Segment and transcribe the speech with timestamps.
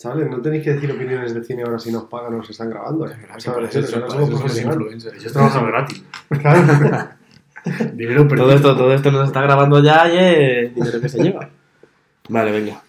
[0.00, 2.70] Chavales, no tenéis que decir opiniones de cine ahora si nos pagan o se están
[2.70, 3.06] grabando.
[3.06, 3.12] ¿eh?
[3.36, 5.18] Chavales, eso- eso influencers.
[5.20, 6.02] Ellos trabajan gratis.
[6.30, 7.08] Claro.
[7.92, 8.46] Dinero perdido.
[8.46, 11.50] Todo esto, todo esto nos está grabando ya y es dinero que se lleva.
[12.30, 12.80] Vale, venga.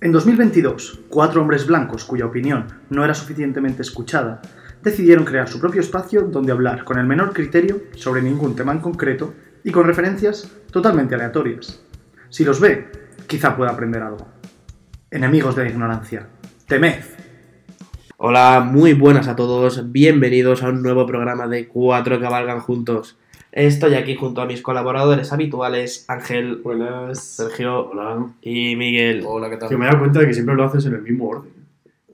[0.00, 4.40] En 2022, cuatro hombres blancos cuya opinión no era suficientemente escuchada
[4.80, 8.78] decidieron crear su propio espacio donde hablar con el menor criterio sobre ningún tema en
[8.78, 9.34] concreto
[9.64, 11.82] y con referencias totalmente aleatorias.
[12.28, 12.88] Si los ve,
[13.26, 14.28] quizá pueda aprender algo.
[15.10, 16.28] Enemigos de la ignorancia.
[16.70, 17.00] Temed.
[18.16, 19.90] Hola, muy buenas a todos.
[19.90, 23.18] Bienvenidos a un nuevo programa de Cuatro que Cabalgan Juntos.
[23.50, 27.24] Estoy aquí junto a mis colaboradores habituales, Ángel, Buenas.
[27.24, 28.24] Sergio Hola.
[28.40, 29.24] y Miguel.
[29.26, 29.68] Hola, ¿qué tal?
[29.68, 31.50] Que me he dado cuenta de que siempre lo haces en el mismo orden.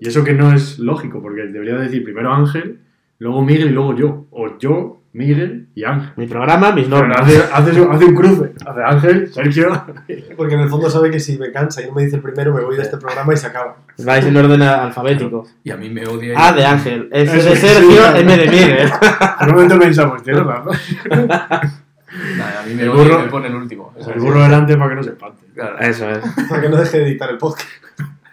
[0.00, 2.80] Y eso que no es lógico, porque debería decir primero Ángel,
[3.18, 4.24] luego Miguel y luego yo.
[4.30, 6.10] O yo, Miguel y Ángel.
[6.16, 7.18] Mi programa, mis normas.
[7.20, 8.52] hace, hace, hace un cruce.
[8.66, 9.84] Hace Ángel, Sergio.
[10.36, 12.52] Porque en el fondo sabe que si me cansa y no me dice el primero,
[12.54, 13.76] me voy de este programa y se acaba.
[13.98, 15.46] Vais en orden alfabético.
[15.64, 16.34] Y a mí me odia.
[16.48, 18.14] A de Ángel, S de Sergio.
[18.16, 18.90] M de Miguel.
[19.38, 20.76] Por un momento pensamos, tienes razón.
[21.10, 23.92] Nada, a mí me El burro- me pone el último.
[24.06, 25.44] El burro delante para que no se espante.
[25.54, 25.78] Claro.
[25.80, 26.18] Eso es.
[26.48, 27.66] Para que no deje de editar el podcast.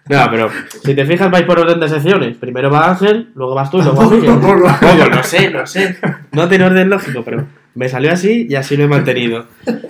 [0.10, 0.50] No, pero
[0.84, 2.36] si te fijas, vais por orden de secciones.
[2.38, 4.26] Primero va Ángel, luego vas tú y luego va Miguel.
[4.32, 4.64] Tampoco.
[4.64, 5.98] Tampoco, no sé, no sé.
[6.34, 9.48] No tiene orden lógico, pero me salió así y así lo he mantenido.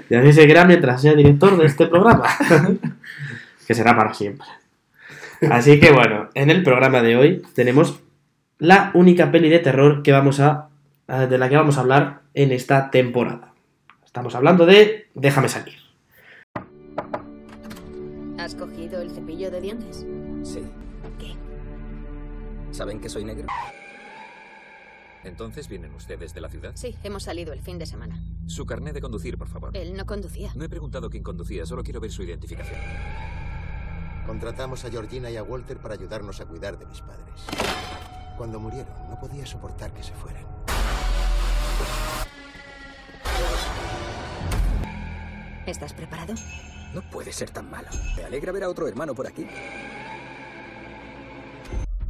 [0.10, 2.26] Y así seguirá mientras sea director de este programa.
[3.68, 4.46] Que será para siempre.
[5.50, 8.02] Así que bueno, en el programa de hoy tenemos
[8.60, 10.68] la única peli de terror que vamos a-
[11.08, 13.54] de la que vamos a hablar en esta temporada.
[14.06, 15.76] Estamos hablando de Déjame salir.
[18.44, 20.06] ¿Has cogido el cepillo de dientes?
[20.44, 20.60] Sí.
[21.18, 21.34] ¿Qué?
[22.72, 23.48] ¿Saben que soy negro?
[25.24, 26.74] Entonces vienen ustedes de la ciudad.
[26.76, 28.22] Sí, hemos salido el fin de semana.
[28.48, 29.70] Su carnet de conducir, por favor.
[29.78, 30.52] Él no conducía.
[30.56, 32.78] No he preguntado quién conducía, solo quiero ver su identificación.
[34.26, 37.46] Contratamos a Georgina y a Walter para ayudarnos a cuidar de mis padres.
[38.38, 40.44] Cuando murieron, no podía soportar que se fueran.
[45.66, 46.34] ¿Estás preparado?
[46.94, 47.88] No puede ser tan malo.
[48.16, 49.46] Me alegra ver a otro hermano por aquí.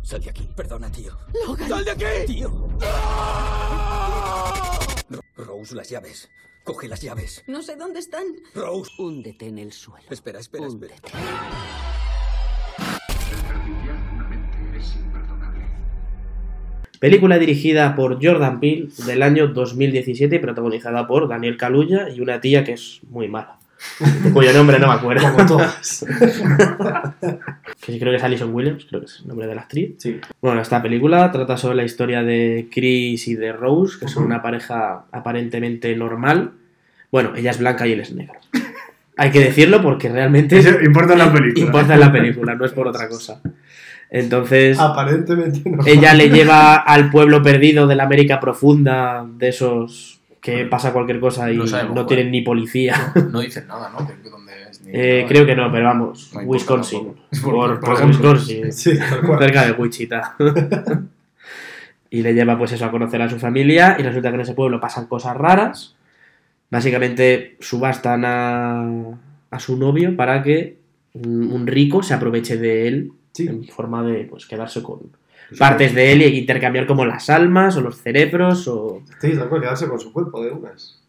[0.01, 0.49] Sal de aquí.
[0.55, 1.17] Perdona, tío.
[1.47, 1.69] Logan.
[1.69, 2.03] ¡Sal de aquí!
[2.27, 2.49] ¡Tío!
[5.09, 6.29] Ro- Rose, las llaves.
[6.65, 7.43] Coge las llaves.
[7.47, 8.23] No sé dónde están.
[8.53, 8.91] Rose.
[8.97, 10.05] Húndete en el suelo.
[10.09, 10.95] Espera, espera, espera.
[10.97, 11.11] Húndete.
[16.99, 22.39] Película dirigida por Jordan Peele del año 2017 y protagonizada por Daniel Kaluuya y una
[22.39, 23.59] tía que es muy mala.
[24.33, 25.31] Cuyo nombre no me acuerdo.
[25.31, 26.05] Como todas.
[27.85, 29.95] Que sí, creo que es Alison Williams, creo que es el nombre de la actriz.
[29.97, 30.19] Sí.
[30.41, 34.41] Bueno, esta película trata sobre la historia de Chris y de Rose, que son una
[34.41, 36.51] pareja aparentemente normal.
[37.11, 38.35] Bueno, ella es blanca y él es negro.
[39.17, 41.65] Hay que decirlo porque realmente Eso importa en la película.
[41.65, 43.41] importa en la película, no es por otra cosa.
[44.09, 45.85] Entonces, Aparentemente no.
[45.85, 50.12] ella le lleva al pueblo perdido de la América profunda, de esos
[50.43, 53.13] que pasa cualquier cosa y No sabemos tienen ni policía.
[53.31, 54.05] No dicen nada, ¿no?
[54.69, 54.81] Es.
[54.85, 55.27] Eh, nada.
[55.29, 57.13] creo que no, pero vamos, Wisconsin.
[57.43, 58.05] Por, Por por.
[58.05, 58.71] Wisconsin.
[58.73, 58.91] Sí,
[59.39, 60.35] cerca de Wichita.
[62.09, 64.53] y le lleva pues eso a conocer a su familia y resulta que en ese
[64.53, 65.95] pueblo pasan cosas raras.
[66.69, 68.85] Básicamente subastan a,
[69.49, 70.77] a su novio para que
[71.13, 73.47] un un rico se aproveche de él Sí.
[73.47, 74.99] en forma de pues quedarse con
[75.57, 79.01] partes de él y intercambiar como las almas o los cerebros o...
[79.19, 80.99] Sí, tal cual, quedarse con su cuerpo de unas.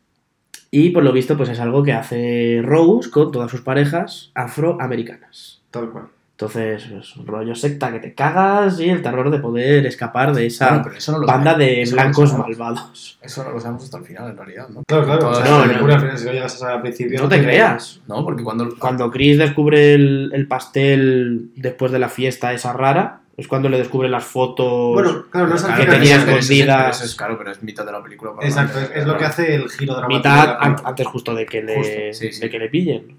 [0.71, 5.62] Y por lo visto pues es algo que hace Rose con todas sus parejas afroamericanas.
[5.71, 6.06] Tal cual.
[6.37, 10.82] Entonces, pues, rollo secta que te cagas y el terror de poder escapar de esa
[10.82, 11.59] no banda sabemos.
[11.59, 13.19] de Eso blancos malvados.
[13.22, 14.82] Eso no lo sabemos hasta el final, en realidad, ¿no?
[14.82, 15.31] Claro, claro.
[15.31, 15.94] No, película, no.
[15.94, 17.22] al final, si no llegas a saber al principio.
[17.22, 18.00] No te creas.
[18.09, 18.76] No, porque cuando.
[18.76, 23.78] Cuando Chris descubre el, el pastel después de la fiesta esa rara, es cuando le
[23.78, 24.95] descubre las fotos.
[24.95, 26.97] Bueno, claro, no es que tenía escondidas.
[26.97, 28.33] eso es claro, pero es mitad de la película.
[28.34, 30.19] para Exacto, es, es lo que hace el giro dramático.
[30.19, 32.41] mitad de la antes justo de que le, Justo, sí, sí.
[32.41, 33.17] de que le pillen.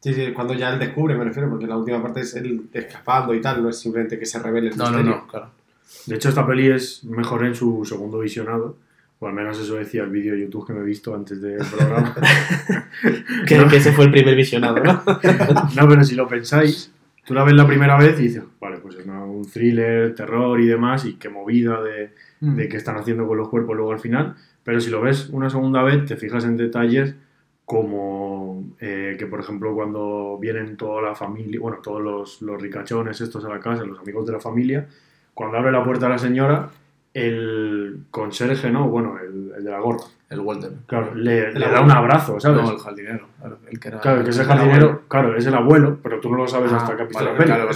[0.00, 3.34] Sí, sí, cuando ya él descubre, me refiero, porque la última parte es él escapando
[3.34, 5.16] y tal, no es simplemente que se revele el No, no, misterio.
[5.16, 5.50] no, claro.
[6.06, 8.76] De hecho, esta peli es mejor en su segundo visionado.
[9.20, 11.58] O al menos eso decía el vídeo de YouTube que me he visto antes del
[11.58, 12.12] programa.
[13.46, 13.68] Que, No.
[13.68, 15.02] que ese fue el primer visionado, ¿no?
[15.76, 16.90] No, pero si lo pensáis,
[17.24, 20.66] tú la ves la primera vez y dices, vale, pues es un thriller, terror y
[20.66, 22.56] demás, y qué movida de, Mm.
[22.56, 24.34] de qué están haciendo con los cuerpos luego al final.
[24.64, 27.14] Pero si lo ves una segunda vez, te fijas en detalles
[27.64, 33.20] como eh, que, por ejemplo, cuando vienen toda la familia, bueno, todos los, los ricachones
[33.20, 34.86] estos a la casa, los amigos de la familia,
[35.34, 36.68] cuando abre la puerta a la señora,
[37.14, 38.88] el conserje, ¿no?
[38.88, 40.70] Bueno, el, el de la gorra, El Walter.
[40.86, 42.62] claro, le, El le da un abrazo, ¿sabes?
[42.62, 43.26] No, el jardinero.
[43.38, 44.00] claro, El que era.
[44.00, 44.64] Claro, que ese el abuelo.
[44.70, 47.24] jardinero, claro, es el abuelo, pero tú no lo sabes Ah, hasta que has visto
[47.24, 47.52] vale, la peli.
[47.52, 47.70] claro.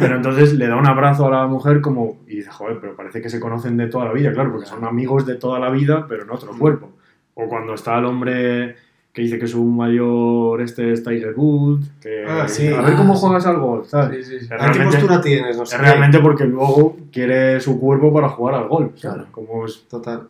[0.00, 3.20] Pero entonces le da un abrazo a la mujer como, y dice, joder, pero parece
[3.20, 6.06] que se conocen de toda la vida, claro, porque son amigos de toda la vida,
[6.08, 6.90] pero en otro cuerpo.
[7.34, 8.76] O cuando está el hombre
[9.12, 12.66] que dice que su mayor este es Tiger Woods, que Ah, sí.
[12.68, 13.20] a ver Ah, cómo sí.
[13.20, 14.26] juegas al golf, ¿sabes?
[14.26, 14.44] Sí, sí, sí.
[14.46, 15.56] Es ¿A qué realmente- postura tienes?
[15.56, 15.76] No sé.
[15.76, 19.00] Es realmente porque luego quiere su cuerpo para jugar al golf.
[19.00, 19.26] Claro.
[19.30, 20.18] Como es, Total.
[20.18, 20.28] o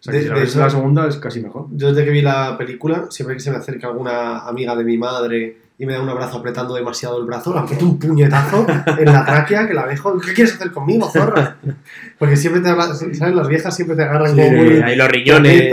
[0.00, 1.66] sea, De- si la de eso- la segunda es casi mejor.
[1.72, 4.98] Yo desde que vi la película, siempre que se me acerca alguna amiga de mi
[4.98, 8.66] madre y me da un abrazo apretando demasiado el brazo, la meto un puñetazo
[8.98, 10.18] en la tráquea que la dejo.
[10.18, 11.58] ¿Qué quieres hacer conmigo, zorra?
[12.18, 13.34] Porque siempre te hablan, ¿sabes?
[13.34, 14.80] Las viejas siempre te agarran Sí, como muy...
[14.80, 15.70] ahí los riñones.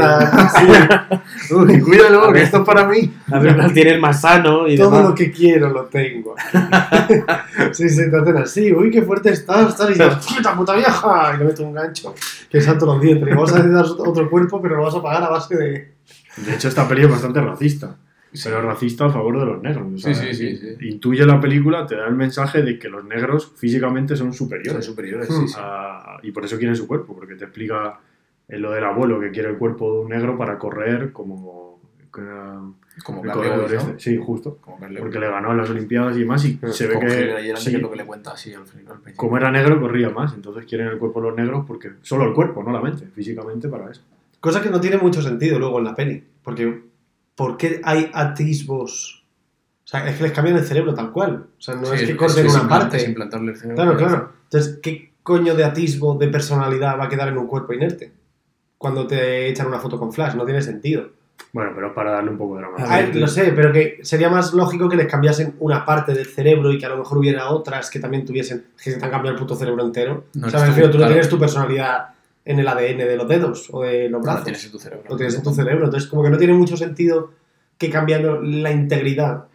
[1.48, 1.54] Sí.
[1.56, 3.14] Uy, cuídalo, que esto es para mí.
[3.32, 5.10] A ver cuál tienes más sano y Todo demás.
[5.10, 6.36] lo que quiero lo tengo.
[7.72, 8.74] sí, sí, te hacen así.
[8.74, 9.78] Uy, qué fuerte estás.
[9.78, 11.32] tal, Y yo, ¡puta puta vieja!
[11.36, 12.14] Y le meto un gancho
[12.50, 13.28] que salto los dientes.
[13.28, 15.94] Y vamos a necesitar otro cuerpo, pero lo vas a pagar a base de...
[16.38, 17.96] De hecho, esta peli es bastante racista.
[18.44, 19.86] Pero racista a favor de los negros.
[19.94, 20.88] o sea, Sí, sí, sí, sí.
[20.90, 24.86] Intuye la película, te da el mensaje de que los negros físicamente son Son superiores.
[24.86, 25.42] superiores, Hmm.
[25.42, 25.56] sí, sí.
[25.60, 28.00] a- y por eso quieren su cuerpo, porque te explica
[28.48, 31.80] en lo del abuelo que quiere el cuerpo de un negro para correr como.
[32.12, 33.90] como Como corredor Lewis, ¿no?
[33.92, 34.00] este.
[34.00, 34.58] Sí, justo.
[34.62, 37.56] Como Porque le ganó en las Olimpiadas y demás, y se ve que.
[37.58, 39.00] Sí, lo que le cuenta así al final.
[39.16, 40.34] como era negro, corría más.
[40.36, 41.90] Entonces quieren el cuerpo de los negros porque.
[42.02, 44.02] Solo el cuerpo, no la mente, físicamente para eso.
[44.40, 46.24] Cosa que no tiene mucho sentido luego en la peli.
[46.44, 46.84] Porque,
[47.36, 49.24] ¿por qué hay atisbos?
[49.84, 51.48] O sea, es que les cambian el cerebro tal cual.
[51.58, 52.98] O sea, no Sí, es que corten es una parte.
[52.98, 53.84] es implantarle el cerebro.
[53.84, 54.32] Claro, claro.
[54.44, 58.14] Entonces, ¿qué coño de atisbo de personalidad va a quedar en un cuerpo inerte?
[58.78, 61.10] Cuando te echan una foto con flash, no tiene sentido.
[61.52, 62.78] Bueno, pero para darle un poco de drama.
[62.78, 66.26] A ver, lo sé, pero que sería más lógico que les cambiasen una parte del
[66.26, 69.12] cerebro y que a lo mejor hubiera otras que también tuviesen, que se te han
[69.12, 70.26] cambiado el puto cerebro entero.
[70.34, 71.14] No o sea, me tú, refiero, tú no claro.
[71.14, 72.10] tienes tu personalidad
[72.46, 74.40] en el ADN de los dedos o de los brazos.
[74.42, 75.06] lo tienes en tu cerebro.
[75.10, 75.86] lo tienes en tu cerebro.
[75.86, 77.32] Entonces, como que no tiene mucho sentido
[77.78, 79.46] que cambiando la integridad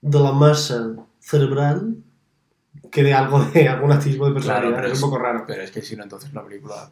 [0.00, 1.96] de la masa cerebral
[2.90, 4.68] quede algo de algún atisbo de personalidad.
[4.70, 5.44] Claro, pero es es- un poco raro.
[5.46, 6.90] Pero es que si no, entonces la película.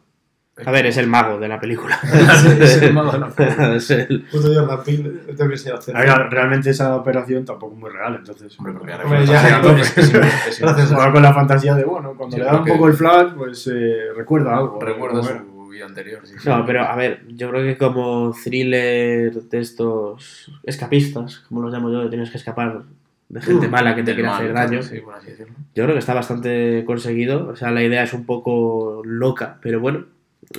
[0.65, 1.99] A ver, es el mago de la película.
[2.59, 3.75] es el mago de la película.
[3.75, 4.25] es el...
[4.31, 5.97] Puto Jordan Peele, tengo que enseñar a hacer.
[5.97, 8.57] A ver, realmente esa operación tampoco es muy real, entonces.
[8.59, 10.89] Hombre, porque ahora Hombre, con ya, la fantasía, que que Gracias.
[10.91, 14.57] con la de, bueno, cuando Sí, le da un poco el flash, pues eh, recuerda
[14.57, 14.79] algo.
[14.81, 16.21] Recuerda su vida anterior.
[16.25, 16.49] sí, sí.
[16.49, 21.91] No, pero a ver, yo creo que como thriller de estos escapistas, como los llamo
[21.91, 22.83] yo, que tienes que escapar
[23.29, 25.53] de gente Mm, mala que te quiere mal, hacer daño, Sí, por así decirlo.
[25.75, 27.47] yo creo que está bastante conseguido.
[27.49, 30.05] O sea, la idea es un poco loca, pero bueno,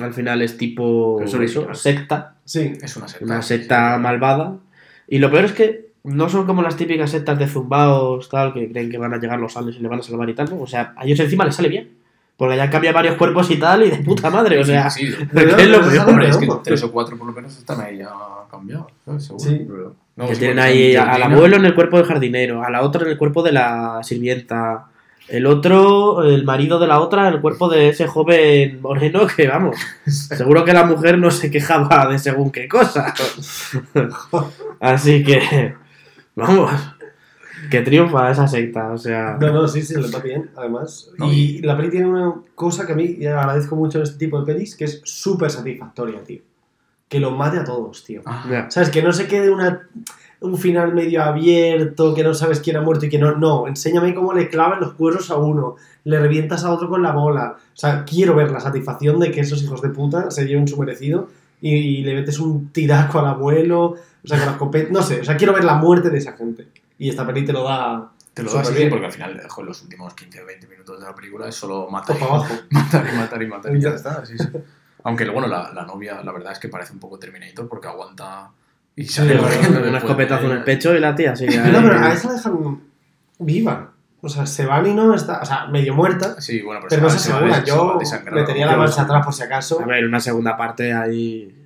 [0.01, 3.25] al final es tipo Pero es secta, Sí, Es una secta.
[3.25, 4.03] una secta sí.
[4.03, 4.57] malvada.
[5.09, 8.71] Y lo peor es que no son como las típicas sectas de zumbaos, tal, que
[8.71, 10.51] creen que van a llegar los aliens y le van a salvar y tal.
[10.51, 10.61] ¿no?
[10.63, 11.91] O sea, a ellos encima les sale bien.
[12.37, 15.13] Porque ya cambia varios cuerpos y tal, y de puta madre, o sea, Sí, sí.
[15.35, 16.09] ¿qué es lo Pero peor?
[16.09, 18.09] Hombre, es que tres o cuatro por lo menos están ahí ya
[18.51, 19.25] cambiados, ¿sabes?
[19.25, 19.45] Seguro.
[19.45, 19.67] sí.
[20.17, 23.11] No, que tienen ahí al abuelo en el cuerpo del jardinero, a la otra en
[23.11, 24.87] el cuerpo de la sirvienta,
[25.31, 29.77] el otro, el marido de la otra el cuerpo de ese joven moreno que, vamos,
[30.07, 33.15] seguro que la mujer no se quejaba de según qué cosa.
[34.81, 35.75] Así que,
[36.35, 36.73] vamos,
[37.71, 39.37] que triunfa esa secta, o sea...
[39.41, 41.13] No, no, sí, sí, le va bien, además.
[41.17, 44.41] No, y la peli tiene una cosa que a mí agradezco mucho en este tipo
[44.41, 46.43] de pelis, que es súper satisfactoria, tío.
[47.09, 48.23] Que lo mate a todos, tío.
[48.27, 48.67] Ah.
[48.69, 48.91] ¿Sabes?
[48.91, 49.89] Que no se quede una,
[50.41, 53.37] un final medio abierto, que no sabes quién ha muerto y quién no.
[53.37, 57.13] No, enséñame cómo le clavan los cuernos a uno, le revientas a otro con la
[57.13, 57.57] bola.
[57.59, 60.79] O sea, quiero ver la satisfacción de que esos hijos de puta se lleven su
[60.79, 61.29] merecido
[61.61, 64.91] y, y le metes un tiraco al abuelo, o sea, con la escopeta.
[64.91, 66.69] No sé, o sea, quiero ver la muerte de esa gente.
[66.99, 69.83] Y esta peli te lo da Te lo súper así porque al final, joder, los
[69.83, 72.55] últimos 15 o 20 minutos de la película es solo matar y abajo.
[72.71, 74.25] matar y matar y matar y ya está.
[74.25, 74.49] sí, sí.
[75.03, 78.51] Aunque bueno, la, la novia, la verdad es que parece un poco Terminator porque aguanta
[78.97, 79.89] y sale corriendo.
[79.89, 82.81] Un escopetazo en el pecho y la tía sigue No, pero a esa la dejan
[83.39, 83.93] viva.
[84.23, 85.41] O sea, se van y no está.
[85.41, 86.41] O sea, medio muerta.
[86.41, 87.65] Sí, bueno, pero, Pero no se asegura.
[87.65, 87.99] Yo
[88.31, 89.81] metería la marcha atrás por si acaso.
[89.81, 91.60] A ver, una segunda parte ahí.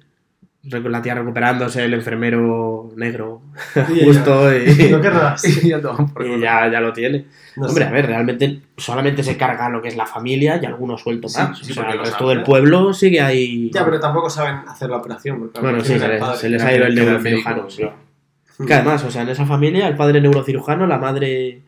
[0.66, 3.42] La tía recuperándose, el enfermero negro,
[4.04, 5.44] justo, y, No querrás.
[5.62, 7.26] Y ya y ya, ya lo tiene.
[7.56, 7.88] No Hombre, sé.
[7.90, 11.38] a ver, realmente solamente se carga lo que es la familia y algunos suelto Sí,
[11.38, 11.58] más.
[11.58, 13.70] sí, o sea, porque el resto del pueblo sigue ahí.
[13.74, 15.38] Ya, pero tampoco saben hacer la operación.
[15.40, 16.38] porque bueno, sí, se les, padre.
[16.38, 17.56] se les ha ido el neurocirujano.
[17.64, 18.64] médico, sí.
[18.66, 21.60] Que además, o sea, en esa familia, el padre neurocirujano, la madre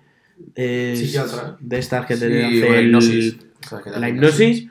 [0.54, 1.20] es
[1.60, 3.36] de estas que te Sí, hace el- hipnosis.
[3.64, 4.70] O sea, que te la hipnosis, Sí.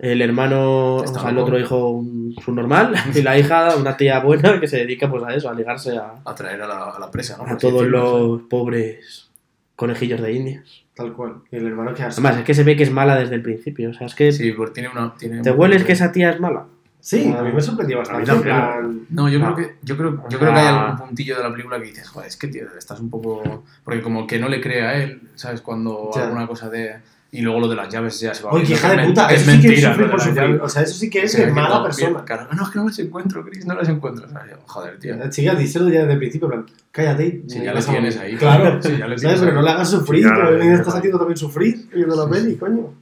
[0.00, 4.20] El hermano, Está o sea, el otro hijo, un subnormal, y la hija, una tía
[4.20, 7.10] buena que se dedica pues a eso, a ligarse a, Atraer a la, a la
[7.10, 7.44] presa, ¿no?
[7.44, 9.30] A así todos decirlo, los pobres
[9.76, 10.64] conejillos de indias.
[10.94, 11.34] Tal cual.
[11.52, 12.20] Y el hermano que hace.
[12.20, 14.32] Además, es que se ve que es mala desde el principio, o sea, es que
[14.32, 15.14] Sí, porque tiene una.
[15.14, 16.64] Tiene te hueles que esa tía es mala.
[17.00, 18.42] Sí, a mí me sorprendió A bastante.
[18.42, 19.54] plan- No, yo Ah.
[19.54, 20.88] creo que, yo creo, yo creo que hay Ah.
[20.90, 23.62] algún puntillo de la película que dices, joder, es que tío, estás un poco.
[23.84, 25.60] Porque como que no le cree a él, ¿sabes?
[25.60, 26.24] Cuando Ya.
[26.24, 26.96] alguna cosa de.
[27.30, 29.08] Y luego lo de las llaves ya se va Oye, qué viendo hija de es
[29.08, 29.96] puta, eso es sí que es mentira.
[30.08, 30.60] por las sufrir.
[30.62, 32.24] O sea, eso sí que es mala no, persona.
[32.24, 34.24] Claro, no, es que no las encuentro, Chris, no las encuentro.
[34.26, 35.14] O sea, yo, joder, tío.
[35.16, 37.42] La chica, díselo ya desde el principio, plan, cállate.
[37.46, 38.34] Sí, no ya a tienes ahí.
[38.36, 42.16] Claro, Pero no le hagas sufrir, Sí, claro, pero me estás haciendo también sufrir viendo
[42.16, 42.94] la peli, coño.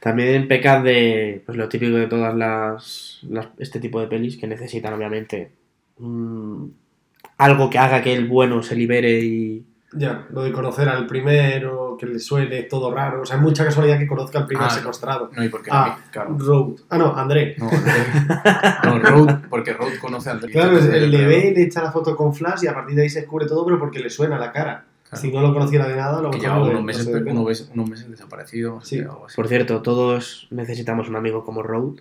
[0.00, 4.46] También pecan de pues, lo típico de todas las, las- este tipo de pelis que
[4.48, 5.52] necesitan obviamente
[5.98, 6.64] mm,
[7.38, 9.64] algo que haga que el bueno se libere y
[9.94, 13.22] Ya, lo de conocer al primero, que le suene todo raro.
[13.22, 15.30] O sea, es mucha casualidad que conozca al primer Ah, secuestrado.
[15.36, 16.34] No, y porque Ah, claro.
[16.38, 16.80] Road.
[16.88, 17.56] Ah, no, André.
[17.58, 17.68] No,
[18.84, 22.16] no, Road, porque Road conoce al Claro, director él le ve, le echa la foto
[22.16, 24.50] con flash y a partir de ahí se descubre todo, pero porque le suena la
[24.52, 24.84] cara.
[25.08, 25.20] Claro.
[25.20, 27.12] Si no lo conociera de nada, lo que lleva no le- unos no meses, se
[27.20, 27.30] ve.
[27.30, 28.98] unos meses, unos meses desaparecido, no Sí.
[29.00, 29.36] algo así.
[29.36, 31.96] por cierto todos necesitamos un amigo como Road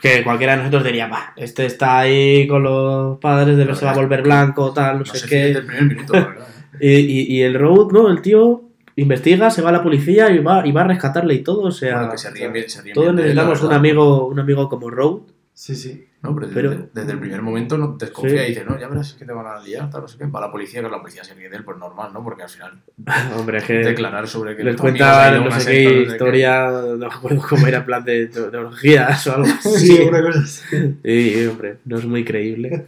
[0.00, 3.84] que cualquiera de nosotros diría va este está ahí con los padres de que se
[3.84, 6.46] va a volver blanco tal no, no sé qué del primer minuto, la verdad.
[6.80, 8.62] Y, y- y el Road no el tío
[8.96, 11.70] investiga se va a la policía y va, y va a rescatarle y todo o
[11.70, 14.68] sea Bueno, que se ríen bien, se ríen todos bien necesitamos un amigo un amigo
[14.68, 15.20] como Road
[15.52, 16.06] Sí, sí.
[16.22, 18.44] No, pero, Pero- desde, desde el primer momento no desconfía Sí.
[18.46, 20.24] y dice, no, ya verás es que te van a liar, tal, no sé qué.
[20.24, 22.22] Va a la policía, que la policía se ríe de él, pues normal, ¿no?
[22.24, 22.80] Porque al final
[23.38, 27.42] hombre es que declarar sobre que les cuenta no sé qué historia no me acuerdo
[27.46, 30.94] cómo era en plan de, de, de orgías o algo así Sí, una cosa así.
[31.04, 32.86] y hombre no es muy creíble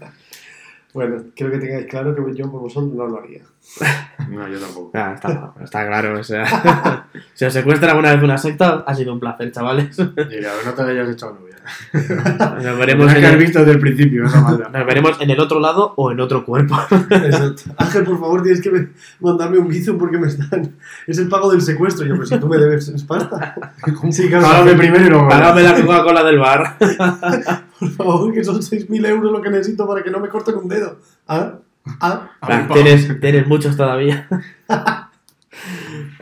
[0.94, 3.42] Bueno, quiero que tengáis claro que yo por vosotros no lo haría.
[4.28, 4.90] No, yo tampoco.
[4.94, 9.12] Ah, está, está claro, o sea, si os secuestran alguna vez una secta, ha sido
[9.12, 9.96] un placer, chavales.
[10.14, 11.51] Ver, no te hayas echado novia.
[11.92, 14.68] Nos veremos, en el, visto desde el principio esa maldad.
[14.72, 16.76] nos veremos en el otro lado o en otro cuerpo.
[17.10, 17.62] Exacto.
[17.76, 18.88] Ángel, por favor, tienes que me-
[19.20, 20.72] mandarme un bizum porque me están.
[21.06, 22.04] Es el pago del secuestro.
[22.06, 23.72] Yo, pero si tú me debes es pasta.
[24.10, 24.46] Sí, claro.
[24.46, 25.28] Págame primero y luego.
[25.28, 26.76] Págame la Coca-Cola del bar.
[27.78, 30.68] Por favor, que son 6.000 euros lo que necesito para que no me corten un
[30.68, 30.98] dedo.
[31.26, 31.54] ¿Ah?
[32.00, 32.28] ¿Ah?
[32.72, 34.28] Tienes, tienes muchos todavía.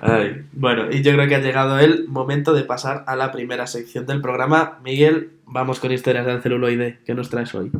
[0.00, 3.66] Ay, bueno, y yo creo que ha llegado el momento de pasar a la primera
[3.66, 4.78] sección del programa.
[4.82, 7.00] Miguel, vamos con historias del celuloide.
[7.04, 7.70] ¿Qué nos traes hoy?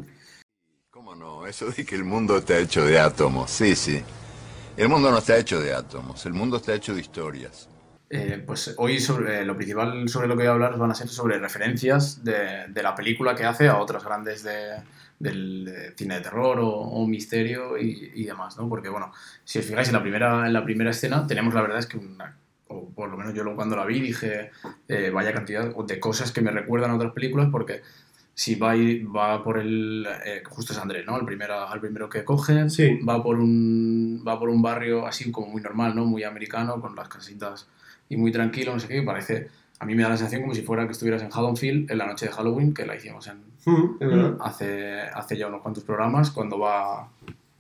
[0.91, 1.47] ¿Cómo no?
[1.47, 3.51] Eso de que el mundo está hecho de átomos.
[3.51, 4.03] Sí, sí.
[4.77, 6.27] El mundo no está hecho de átomos.
[6.27, 7.69] El mundo está hecho de historias.
[8.11, 11.09] Eh, pues hoy sobre, lo principal sobre lo que voy a hablar van a ser
[11.09, 14.83] sobre referencias de, de la película que hace a otras grandes de,
[15.21, 18.69] del de cine de terror o, o misterio y, y demás, ¿no?
[18.69, 19.13] Porque, bueno,
[19.45, 21.99] si os fijáis en la primera, en la primera escena, tenemos la verdad es que
[21.99, 22.37] una,
[22.69, 24.51] o por lo menos yo cuando la vi dije,
[24.89, 27.83] eh, vaya cantidad de cosas que me recuerdan a otras películas porque
[28.35, 31.19] si va, y- va por el, eh, justo es Andrés, ¿no?
[31.19, 32.99] El primero, al primero que cogen, Sí.
[33.07, 36.07] va por un va por un barrio así como muy normal, ¿no?
[36.07, 37.69] Muy americano, con las casitas
[38.09, 39.49] y muy tranquilo, no sé qué, y parece,
[39.81, 42.07] a mí me da la sensación como si fuera que estuvieras en Haddonfield en la
[42.07, 44.37] noche de Halloween, que la hicimos en, Mm, es verdad.
[44.41, 47.09] hace, hace ya unos cuantos programas, cuando va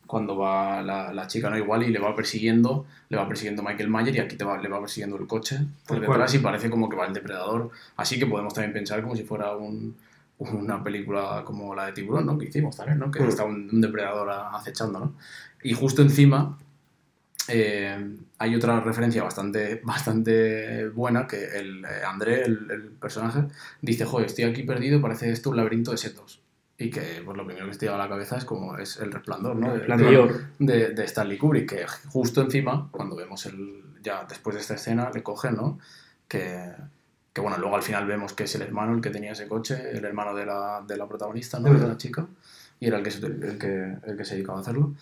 [0.07, 1.57] cuando va la, la chica, ¿no?
[1.57, 4.69] Igual, y le va persiguiendo, le va persiguiendo Michael Mayer y aquí te va, le
[4.69, 7.71] va persiguiendo el coche por detrás y parece como que va el depredador.
[7.97, 9.95] Así que podemos también pensar como si fuera un,
[10.39, 12.37] una película como la de Tiburón, ¿no?
[12.39, 13.11] Que hicimos también, ¿no?
[13.13, 13.29] Que Mm.
[13.29, 15.13] está un, un depredador acechando, ¿no?
[15.63, 16.59] Y justo encima
[17.51, 23.45] eh, hay otra referencia bastante, bastante buena que el eh, André, el, el personaje,
[23.83, 26.41] dice, joder, estoy aquí perdido, parece esto un laberinto de setos.
[26.79, 29.13] Y que pues, lo primero que te llega a la cabeza es como es el
[29.13, 29.75] resplandor, ¿no?
[29.85, 30.05] Plan de-
[30.59, 33.83] de, de Stanley Kubrick, que justo encima, cuando vemos el.
[34.03, 35.79] ya después de esta escena, le cogen, ¿no?
[36.27, 36.73] Que,
[37.35, 39.91] que bueno, luego al final vemos que es el hermano el que tenía ese coche,
[39.93, 41.69] el hermano de la, de la protagonista, ¿no?
[41.79, 42.27] De la chica,
[42.81, 44.95] y era el que, se- el que, el que se dedicaba a hacerlo.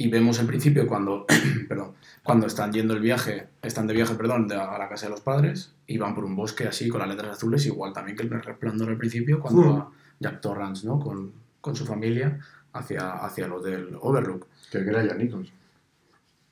[0.00, 1.26] Y vemos en principio cuando,
[1.68, 5.10] perdón, cuando están yendo el viaje, están de viaje, perdón, de- a la casa de
[5.10, 8.22] los padres y van por un bosque así con las letras azules, igual también que
[8.22, 9.76] el resplandor al principio, cuando Mm.
[9.76, 9.90] va
[10.20, 11.00] Jack Torrance, ¿no?
[11.00, 12.38] Con, con su familia
[12.72, 14.46] hacia, hacia lo del Overlook.
[14.70, 15.54] Que era Jack Nicholson.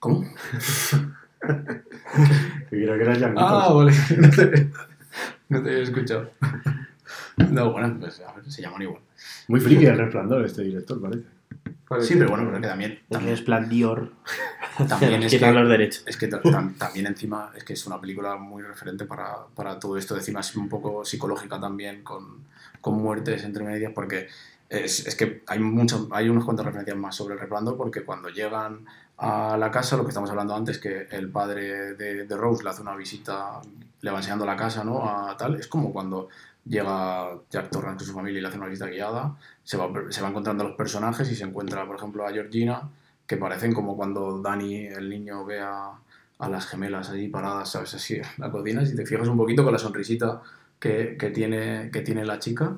[0.01, 0.25] ¿Cómo?
[2.71, 3.93] Que era Ah, vale.
[4.19, 4.71] No te,
[5.49, 6.31] no te había escuchado.
[7.37, 9.01] No, bueno, pues a ver, se llaman igual.
[9.49, 11.25] Muy friki el resplandor este director, parece.
[12.01, 14.13] Sí, pero bueno, pero que también, Es también, plan Dior.
[14.89, 16.05] también es que, los derechos.
[16.07, 19.79] es que ta- tam- también encima es que es una película muy referente para, para
[19.79, 20.17] todo esto.
[20.17, 22.45] Encima es un poco psicológica también, con,
[22.81, 24.29] con muertes entre medias, porque
[24.69, 28.29] es, es que hay, mucho, hay unas cuantas referencias más sobre el resplandor, porque cuando
[28.29, 28.85] llegan
[29.19, 32.71] a la casa, lo que estamos hablando antes, que el padre de, de Rose le
[32.71, 33.61] hace una visita,
[34.03, 35.09] le va enseñando la casa, ¿no?
[35.09, 36.29] A tal, es como cuando
[36.69, 40.21] llega Jack Torrance con su familia y le hace una visita guiada, se va, se
[40.21, 42.89] va encontrando a los personajes y se encuentra, por ejemplo, a Georgina,
[43.27, 45.93] que parecen como cuando Dani, el niño, ve a,
[46.39, 47.95] a las gemelas allí paradas, ¿sabes?
[47.95, 50.43] Así en la cocina, si te fijas un poquito con la sonrisita
[50.79, 52.77] que, que tiene, que tiene la chica.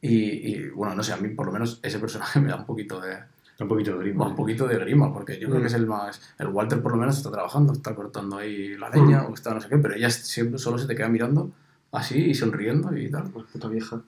[0.00, 2.66] Y, y, bueno, no sé, a mí por lo menos ese personaje me da un
[2.66, 3.16] poquito de,
[3.60, 4.28] Un poquito de grima.
[4.28, 6.20] un poquito de grima, porque yo creo que es el más.
[6.38, 9.60] El Walter por lo menos está trabajando, está cortando ahí la leña o está no
[9.60, 11.50] sé qué, pero ella siempre solo se te queda mirando
[11.96, 13.30] así y sonriendo y tal.
[13.30, 14.00] Pues puta vieja.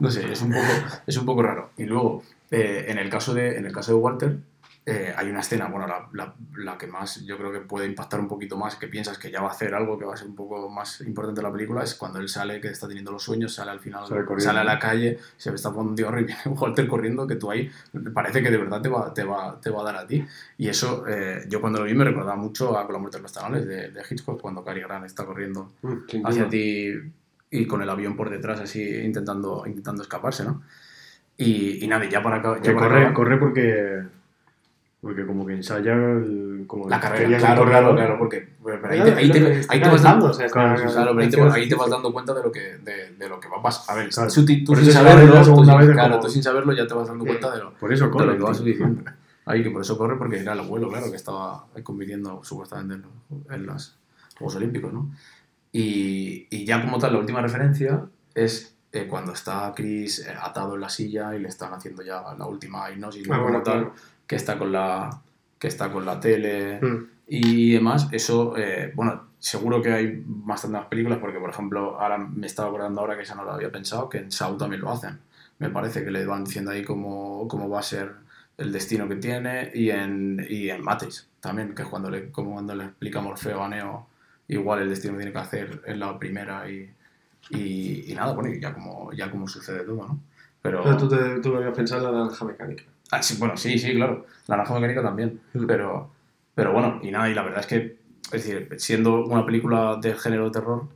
[0.00, 0.66] No sé, es un poco,
[1.06, 1.70] es un poco raro.
[1.76, 4.38] Y luego, eh, en, el caso de, en el caso de Walter,
[4.86, 8.20] eh, hay una escena, bueno, la, la- la que más yo creo que puede impactar
[8.20, 10.26] un poquito más, que piensas que ya va a hacer algo que va a ser
[10.28, 13.22] un poco más importante en la película, es cuando él sale, que está teniendo los
[13.22, 16.24] sueños, sale al final, Sale sale a la calle, se ve está un dios y
[16.24, 17.70] viene Walter corriendo, que tú ahí
[18.12, 20.22] parece que de verdad te va, te va, te va a dar a ti.
[20.58, 23.22] Y eso, eh, yo cuando lo vi me recordaba mucho a Con la muerte de
[23.22, 26.92] los canales de, de Hitchcock, cuando Cary Grant está corriendo Mm, hacia ti
[27.50, 30.62] y con el avión por detrás así intentando, intentando escaparse, ¿no?
[31.36, 34.02] Y, y nada, ya para, acá- ya para corre, acabar- corre porque.
[35.04, 38.48] Porque como que ensaya el, como la carrera, claro, claro, claro, porque
[38.88, 41.68] ahí te, vas dando, o sea, está- Claro, sí, claro, pero ahí te, está- ahí
[41.68, 43.94] te vas dando cuenta de lo que, de, de lo que va a pasar.
[43.94, 44.30] A ver, Claro.
[44.32, 47.24] tú, tú sin saberlo, tú de claro, como- tú sin saberlo ya te vas dando
[47.26, 48.26] cuenta de lo, Por eso de corre.
[48.28, 49.04] lo que vas diciendo.
[49.46, 53.02] Ahí que por eso corre, porque era el abuelo, claro, que estaba compitiendo supuestamente en,
[53.02, 53.98] los- en los
[54.38, 55.10] Juegos Olímpicos, ¿no?
[55.72, 60.76] Y, y ya como tal, la última referencia es eh, cuando está Chris eh, atado
[60.76, 63.34] en la silla y le están haciendo ya la última hipnosis, ¿no?
[63.34, 63.94] Ah, bueno, como tal, claro.
[64.26, 65.20] Que está con la
[65.58, 67.04] que está con la tele Mm.
[67.28, 72.18] y demás, eso, eh, bueno, seguro que hay bastantes más películas, porque por ejemplo, ahora
[72.18, 74.90] me estaba acordando ahora que esa no lo había pensado, que en Saw también lo
[74.90, 75.18] hacen.
[75.58, 78.12] Me parece que le van diciendo ahí cómo, cómo va a ser
[78.58, 82.52] el destino que tiene, y en, y en Matrix también, que es cuando le, como
[82.52, 84.06] cuando le explica Morfeo a Neo
[84.48, 86.90] igual el destino que tiene que hacer en la primera y,
[87.50, 90.20] y, y nada, bueno, y ya como, ya como sucede todo, ¿no?
[90.60, 92.84] Pero, Pero tú, te, tú habías pensado en la naranja mecánica.
[93.18, 94.26] Ah, sí, bueno, sí, sí, claro.
[94.46, 95.40] La naranja mecánica también.
[95.66, 96.10] Pero,
[96.54, 97.96] pero bueno, y nada, y la verdad es que,
[98.32, 100.88] es decir, siendo una película de género de terror,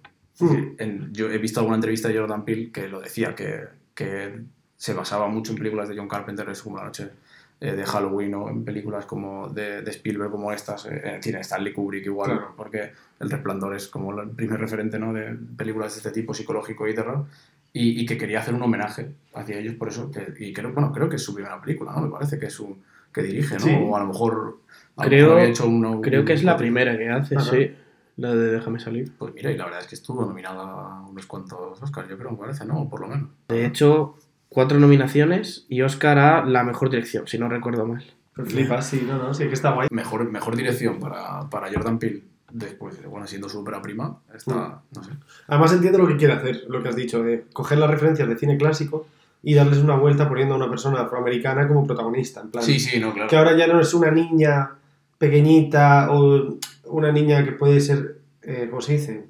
[0.79, 4.41] en- yo he visto alguna entrevista de Jordan Peele que lo decía, que, que
[4.77, 7.11] se basaba mucho en películas de John Carpenter, es como La Noche
[7.61, 11.73] eh, de Halloween o en películas como de, de Spielberg como estas, eh, en Stanley
[11.73, 12.55] Kubrick igual, Claro.
[12.57, 15.13] porque El Resplandor es como el primer referente ¿no?
[15.13, 17.27] de películas de este tipo, psicológico y terror,
[17.73, 20.93] y, y que quería hacer un homenaje hacia ellos, por eso, que, y creo, bueno,
[20.93, 22.03] creo que es su primera película, ¿no?
[22.03, 22.77] Me parece que es su,
[23.13, 23.61] que dirige, ¿no?
[23.61, 23.77] Sí.
[23.81, 24.59] O a lo mejor,
[24.97, 27.73] a lo Creo- mejor había hecho uno- Creo que es la primera que hace, sí.
[28.17, 29.13] La de Déjame salir.
[29.17, 32.33] Pues mira, y la verdad es que estuvo nominada a unos cuantos Oscars, yo creo,
[32.33, 32.89] me parece, ¿no?
[32.89, 33.29] Por lo menos.
[33.49, 34.17] De hecho,
[34.49, 38.05] cuatro nominaciones y Oscar a la mejor dirección, si no recuerdo mal.
[38.35, 39.87] Flipas, sí, no, no, sí, que está guay.
[39.93, 45.05] Mejor, mejor dirección para, para Jordan Peele, después, bueno, siendo su ópera prima, está, no
[45.05, 45.11] sé.
[45.47, 48.37] Además entiendo lo que quiere hacer, lo que has dicho, de coger las referencias de
[48.39, 49.07] cine clásico
[49.43, 52.41] y darles una vuelta poniendo a una persona afroamericana como protagonista.
[52.41, 53.29] En plan, Sí, sí, no, claro.
[53.29, 54.73] que ahora ya no es una niña
[55.19, 59.27] pequeñita o una niña que puede ser, eh, ¿cómo se dice?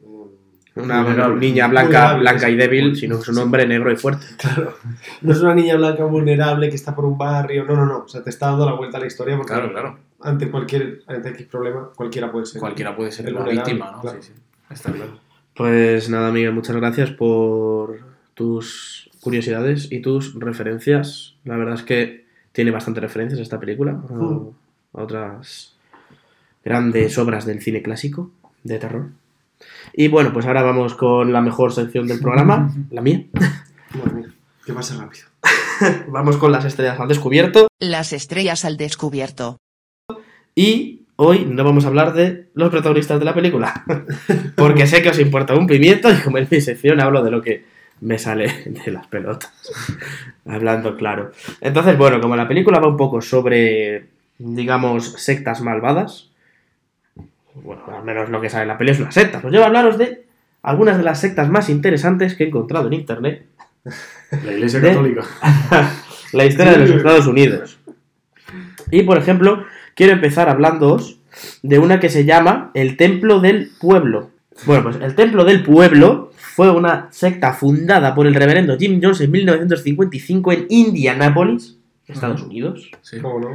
[0.83, 1.41] Una Vulnerable.
[1.41, 4.27] niña blanca, Vulnerable, blanca y débil, sino que es un hombre negro y fuerte.
[4.39, 4.75] Claro,
[5.23, 8.09] no es una niña blanca vulnerable que está por un barrio, no, no, no, o
[8.09, 9.99] sea, te está dando la vuelta a la historia porque Claro, claro.
[10.21, 12.61] ante cualquier ante X problema cualquiera puede ser.
[12.61, 14.01] Cualquiera puede ser la víctima, ¿no?
[14.01, 14.23] claro.
[14.23, 14.41] Sí, sí.
[14.71, 15.19] Está claro.
[15.55, 17.99] Pues nada, Miguel, muchas gracias por
[18.35, 21.35] tus curiosidades y tus referencias.
[21.45, 24.51] La verdad es que tiene bastantes referencias esta película a- Mm.
[24.95, 25.77] a otras
[26.65, 28.31] grandes obras del cine clásico
[28.63, 29.07] de terror.
[29.93, 33.25] Y bueno, pues ahora vamos con la mejor sección del programa, la mía.
[34.65, 35.25] Que rápido.
[36.09, 37.69] Vamos con las estrellas al descubierto.
[37.81, 39.57] Las estrellas al descubierto.
[40.55, 43.85] Y hoy no vamos a hablar de los protagonistas de la película.
[44.57, 47.41] Porque sé que os importa un pimiento y como en mi sección hablo de lo
[47.41, 47.65] que
[48.01, 49.53] me sale de las pelotas.
[50.47, 51.33] Hablando claro.
[51.61, 56.28] Entonces, bueno, como la película va un poco sobre, digamos, sectas malvadas.
[57.63, 59.41] Bueno, al menos lo que sale en la peli es una secta.
[59.41, 60.25] Pues yo voy a hablaros de
[60.63, 63.47] algunas de las sectas más interesantes que he encontrado en internet
[64.45, 65.23] La Iglesia De- Católica.
[66.33, 67.79] la historia de los Estados Unidos.
[68.91, 71.19] Y por ejemplo, quiero empezar hablándoos
[71.63, 74.31] de una que se llama el Templo del Pueblo.
[74.67, 79.21] Bueno, pues el Templo del Pueblo fue una secta fundada por el reverendo Jim Jones
[79.21, 81.77] en 1955 en Indianápolis,
[82.09, 82.91] Estados Unidos.
[83.03, 83.19] Sí.
[83.21, 83.49] ¿Cómo no?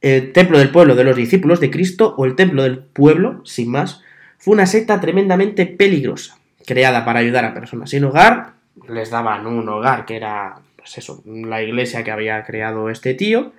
[0.00, 3.70] El Templo del Pueblo de los Discípulos de Cristo o el Templo del Pueblo, sin
[3.70, 4.02] más,
[4.38, 8.52] fue una secta tremendamente peligrosa, creada para ayudar a personas sin hogar.
[8.88, 13.52] Les daban un hogar que era, pues eso, la iglesia que había creado este tío,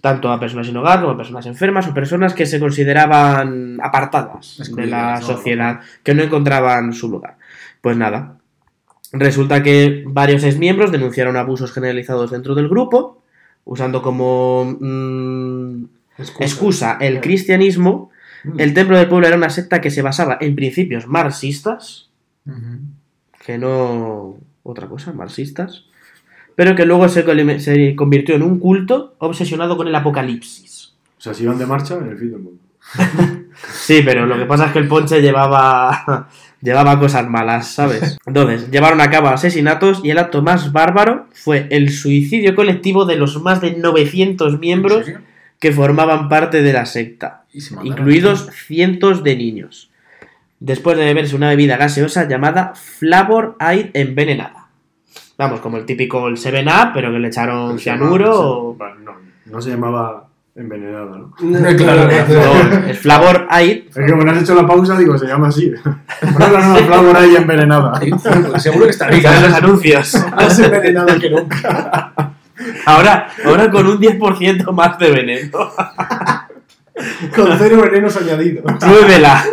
[0.00, 4.60] tanto a personas sin hogar como a personas enfermas o personas que se consideraban apartadas
[4.74, 7.36] de la sociedad, que no encontraban su lugar.
[7.80, 8.36] Pues nada,
[9.12, 13.17] resulta que varios exmiembros denunciaron abusos generalizados dentro del grupo,
[13.68, 15.84] usando como mm,
[16.18, 18.10] excusa el cristianismo.
[18.44, 18.60] Mm.
[18.60, 22.08] El Templo del Pueblo era una secta que se basaba en principios marxistas,
[23.44, 25.84] que no otra cosa, marxistas,
[26.54, 27.24] pero que luego se
[27.94, 30.94] convirtió en un culto obsesionado con el apocalipsis.
[31.18, 32.60] O sea, si iban de marcha en el fin del mundo.
[33.72, 36.28] Sí, pero lo que pasa es que el ponche llevaba,
[36.60, 38.18] llevaba cosas malas, ¿sabes?
[38.26, 43.16] Entonces, llevaron a cabo asesinatos y el acto más bárbaro fue el suicidio colectivo de
[43.16, 45.06] los más de 900 miembros
[45.58, 47.44] que formaban parte de la secta,
[47.82, 49.90] incluidos cientos de niños,
[50.60, 54.68] después de beberse una bebida gaseosa llamada Flavor Aid envenenada.
[55.36, 58.76] Vamos, como el típico el 7-Up, pero que le echaron cianuro o...
[59.04, 59.16] no,
[59.46, 60.27] no se llamaba
[60.58, 61.32] envenenada, ¿no?
[61.76, 65.26] Claro, No, es Flavor Aid Es que como no has hecho la pausa, digo, se
[65.26, 65.72] llama así.
[66.20, 67.92] Pero la nueva Flavor ahí envenenada.
[68.00, 69.40] Pues Seguro que está rica.
[69.40, 70.14] los anuncios.
[70.36, 72.12] Más envenenado que nunca.
[72.86, 75.70] Ahora, ahora con un 10% más de veneno.
[77.36, 78.64] Con cero venenos añadidos.
[78.80, 79.44] Pruébela.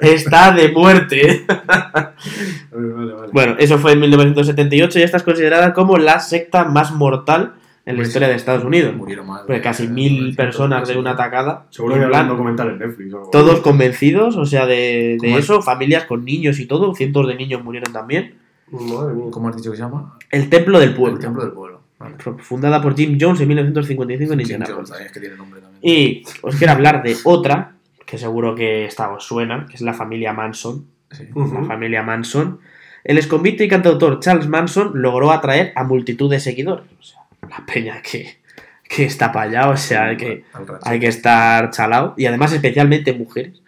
[0.00, 1.44] Está de muerte.
[1.46, 3.28] Vale, vale, vale.
[3.32, 7.52] Bueno, eso fue en 1978 y esta es considerada como la secta más mortal
[7.86, 8.96] en la Pues historia de Estados Unidos.
[8.96, 9.42] Murieron más.
[9.42, 11.66] Porque casi mil personas de una atacada.
[11.70, 13.12] Seguro que plan, documental en Netflix.
[13.12, 15.44] o todos convencidos, o sea, de, de ¿Cómo es?
[15.44, 18.36] eso, familias con niños y todo, cientos de niños murieron también.
[18.70, 19.26] Madre mía.
[19.30, 20.14] ¿Cómo has dicho que se llama?
[20.30, 21.80] El Templo del Pueblo, El Templo del Pueblo.
[21.98, 22.16] Vale.
[22.38, 24.90] fundada por Jim Jones en 1955 en Indianapolis.
[25.00, 25.32] Es que.
[25.82, 29.92] Y os quiero hablar de otra, que seguro que esta os suena, que es la
[29.94, 30.86] familia Manson.
[31.10, 31.28] Sí.
[31.34, 32.58] La familia Manson.
[33.04, 36.86] El exconvicto y cantautor Charles Manson logró atraer a multitud de seguidores.
[36.98, 38.38] O sea, la peña que,
[38.88, 40.44] que está para allá, o sea, hay que,
[40.82, 42.14] hay que estar chalado.
[42.16, 43.60] Y además, especialmente mujeres.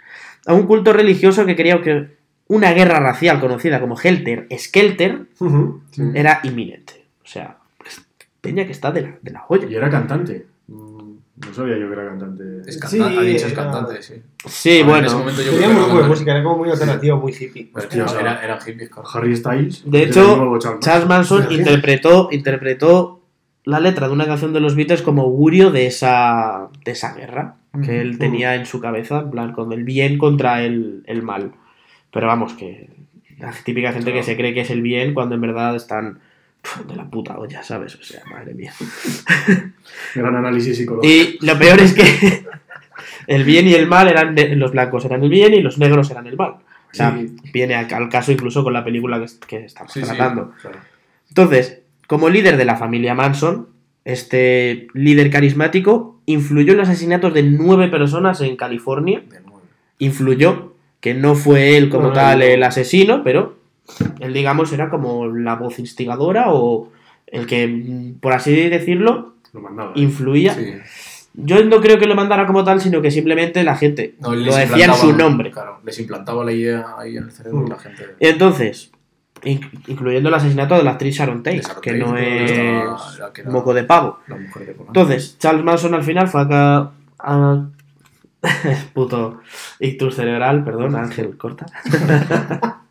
[0.46, 2.16] A un culto religioso que quería que
[2.48, 5.82] una guerra racial conocida como Helter Skelter Ujú.
[6.14, 7.04] era inminente.
[7.24, 7.56] O sea,
[8.40, 9.66] peña que está de la, de la joya.
[9.68, 10.46] Y era cantante.
[10.68, 12.44] Mm, No sabía yo que era cantante.
[12.64, 14.14] Es Sí, cantante, ha dicho es era- cantante, sí.
[14.46, 15.18] Sí, A ver, En ese bueno.
[15.18, 15.68] momento yo Tenía
[16.06, 17.70] música, era como muy alternativo, muy hippie.
[17.74, 18.90] Hostia, tío, o sea, era, era hippies.
[19.12, 19.82] Harry Styles.
[19.84, 23.22] De hecho, Charles Manson interpretó, interpretó
[23.66, 27.56] la letra de una canción de los Beatles como augurio de esa, de esa guerra
[27.84, 31.52] que él tenía en su cabeza, en plan, con el bien contra el, el mal.
[32.10, 32.88] Pero vamos, que
[33.38, 36.20] la típica gente que se cree que es el bien cuando en verdad están
[36.62, 37.94] pf, de la puta olla, ¿sabes?
[37.96, 38.72] O sea, madre mía.
[40.14, 41.12] Gran análisis psicológico.
[41.12, 42.44] Y lo peor es que
[43.26, 46.26] el bien y el mal eran los blancos eran el bien y los negros eran
[46.26, 46.50] el mal.
[46.52, 47.36] O sea, Sí.
[47.52, 50.52] viene al, caso incluso con la película que, que estamos Sí, sí, tratando.
[50.62, 50.78] claro.
[51.28, 53.68] Entonces, como líder de la familia Manson,
[54.04, 59.22] este líder carismático influyó en los asesinatos de nueve personas en California.
[59.98, 63.56] Influyó, que no fue él como Bueno, tal el asesino, pero
[64.20, 66.92] él, digamos, era como la voz instigadora o
[67.26, 69.92] el que, mm, por así decirlo, Lo mandaba.
[69.94, 70.54] influía.
[70.54, 70.74] Sí.
[71.34, 74.54] Yo no creo que lo mandara como tal, sino que simplemente la gente No, lo
[74.54, 75.50] decía en su nombre.
[75.50, 78.04] Claro, les implantaba la idea ahí en el cerebro y la gente.
[78.20, 78.90] Entonces,
[79.46, 83.32] incluyendo el asesinato de la actriz Sharon Tate, Sharon que Tate, no es estaba- la
[83.32, 84.18] que era moco de pavo.
[84.26, 84.98] La mujer de Polanco.
[85.00, 86.90] Entonces, Charles Manson al final fue acá.
[87.18, 87.66] A...
[88.94, 89.40] Puto
[89.80, 91.66] ictus cerebral, perdón, Ángel, corta.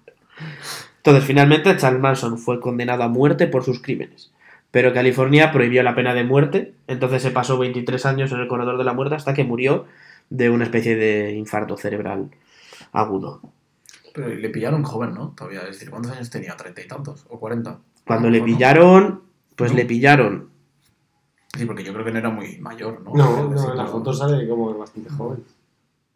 [0.97, 4.31] Entonces, finalmente, Charles Manson fue condenado a muerte por sus crímenes.
[4.71, 8.77] Pero California prohibió la pena de muerte, entonces se pasó 23 años en el corredor
[8.77, 9.85] de la muerte hasta que murió
[10.29, 12.29] de una especie de infarto cerebral
[12.91, 13.39] agudo.
[14.15, 15.34] Pero le pillaron joven, ¿no?
[15.38, 16.56] Todavía, es decir, ¿cuántos años tenía?
[16.56, 17.25] ¿Treinta y tantos?
[17.30, 17.80] ¿O cuarenta?
[18.08, 18.45] Cuando A le no.
[18.45, 19.21] pillaron,
[19.56, 19.78] pues No.
[19.78, 20.49] le pillaron.
[21.58, 23.13] Sí, porque yo creo que no era muy mayor, ¿no?
[23.13, 25.43] No, no, en la foto sale como bastante joven.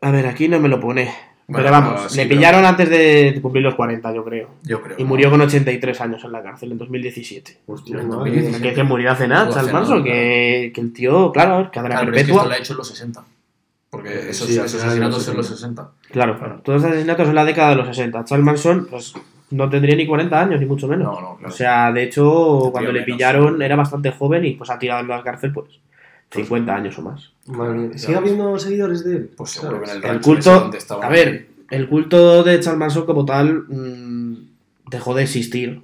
[0.02, 1.14] A ver, aquí no me lo pone.
[1.48, 4.50] Bueno, pero vamos, sí, le pero- pillaron antes de cumplir los 40, yo creo.
[4.64, 4.98] Yo creo.
[5.00, 5.10] Y ¿no?
[5.10, 7.58] murió con 83 años en la cárcel en 2017.
[7.66, 8.24] Hostia, no.
[8.24, 12.24] Que, murió hace nada, Charles Manson, que, que el tío, claro, cadena Claro, pero es
[12.24, 12.36] que perpetua.
[12.42, 13.24] esto lo ha hecho en los 60.
[13.90, 15.90] Porque esos, Sí, al esos asesinatos son los 60.
[16.12, 16.62] Claro, Claro.
[16.64, 18.24] todos los asesinatos en la década de los 60.
[18.26, 19.14] Charles Manson, pues
[19.52, 21.08] no tendría ni 40 años, ni mucho menos.
[21.08, 21.54] No, no, claro.
[21.54, 23.06] O sea, de hecho, cuando le menos.
[23.16, 25.80] pillaron era bastante joven y pues ha tirado en la cárcel, pues,
[26.32, 27.32] 50 años o más.
[27.96, 29.32] ¿Sigue habiendo seguidores de él?
[29.36, 30.70] Pues seguro que en el El culto,
[31.02, 34.38] a ver, el culto de Charles Manson como tal mm,
[34.92, 35.82] dejó de existir.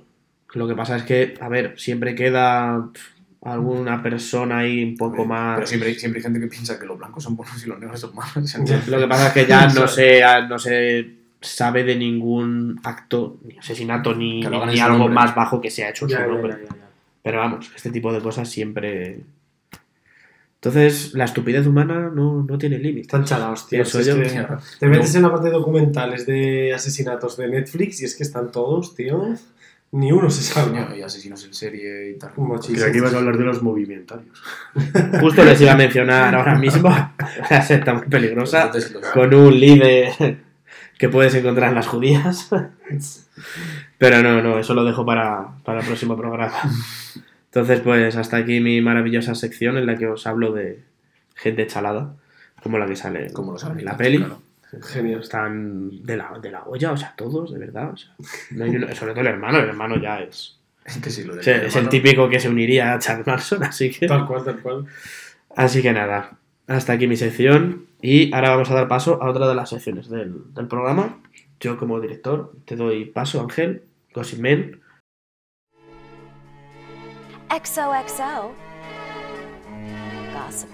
[0.54, 2.90] Lo que pasa es que, a ver, siempre queda
[3.46, 5.56] alguna persona ahí un poco más...
[5.56, 7.80] Pero siempre, hay- siempre hay gente que piensa que los blancos son buenos y los
[7.80, 8.56] negros son malos.
[8.88, 13.58] Lo que pasa es que ya no se, no se sabe de ningún acto, ni
[13.58, 15.14] asesinato, ni, ni algo nombre.
[15.16, 16.52] más bajo que se ha hecho en Ya, su nombre.
[16.54, 16.88] ya, ya, ya.
[17.24, 19.20] Pero vamos, este tipo de cosas siempre...
[20.56, 23.02] Entonces, la estupidez humana no, no tiene límite.
[23.02, 23.78] Están chalados, tío.
[23.84, 24.16] Pienso Es yo.
[24.18, 24.48] que
[24.80, 28.52] te metes en la parte de documentales de asesinatos de Netflix y es que están
[28.52, 29.36] todos, tío.
[29.96, 30.54] Ni uno se.
[30.54, 32.32] Coño, y asesinos en serie y tal.
[32.62, 34.44] Creía que ibas a hablar de los movimentarios.
[35.22, 36.90] Justo les iba a mencionar ahora mismo
[37.50, 38.70] una secta muy peligrosa
[39.14, 40.38] con un líder
[40.98, 42.50] que puedes encontrar en las judías.
[43.98, 46.52] Pero no, no, eso lo dejo para, para el próximo programa.
[47.46, 50.84] Entonces, pues hasta aquí mi maravillosa sección en la que os hablo de
[51.36, 52.18] gente chalada,
[52.62, 54.18] como la que sale Como en la peli.
[54.18, 54.42] claro.
[54.82, 55.22] Genial.
[55.22, 57.92] Están de la, de la olla, o sea, todos, de verdad.
[57.94, 58.16] O sea,
[58.52, 60.60] no hay uno- sobre todo el hermano, el hermano ya es.
[60.86, 63.26] Es que sí, lo del o sea, es el típico que se uniría a Charles
[63.26, 64.08] Manson, así que.
[64.08, 64.86] Tal cual, tal cual.
[65.56, 67.86] Así que nada, hasta aquí mi sección.
[68.02, 71.22] Y ahora vamos a dar paso a otra de las secciones del, del programa.
[71.60, 73.84] Yo, como director, te doy paso, Ángel,
[74.14, 74.80] Gossip Man.
[77.50, 78.54] XOXO.
[80.34, 80.70] Gossip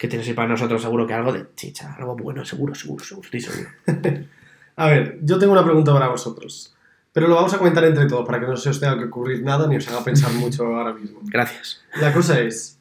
[0.00, 3.26] Que tienes ahí para nosotros, seguro que algo de chicha, algo bueno, seguro, seguro, seguro,
[3.26, 3.68] estoy seguro.
[4.76, 6.74] A ver, yo tengo una pregunta para vosotros.
[7.12, 9.42] Pero lo vamos a comentar entre todos para que no se os tenga que ocurrir
[9.42, 11.20] nada ni os haga pensar mucho ahora mismo.
[11.24, 11.82] Gracias.
[12.00, 12.78] La cosa es,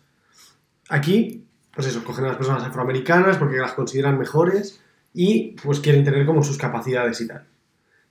[0.87, 1.43] aquí,
[1.75, 4.79] pues eso, cogen a las personas afroamericanas porque las consideran mejores
[5.13, 7.43] y pues quieren tener como sus capacidades y tal.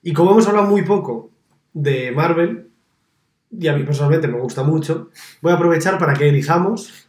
[0.03, 1.31] Y como hemos hablado muy poco
[1.73, 2.69] de Marvel,
[3.51, 5.09] y a mí personalmente me gusta mucho,
[5.41, 7.09] voy a aprovechar para que elijamos,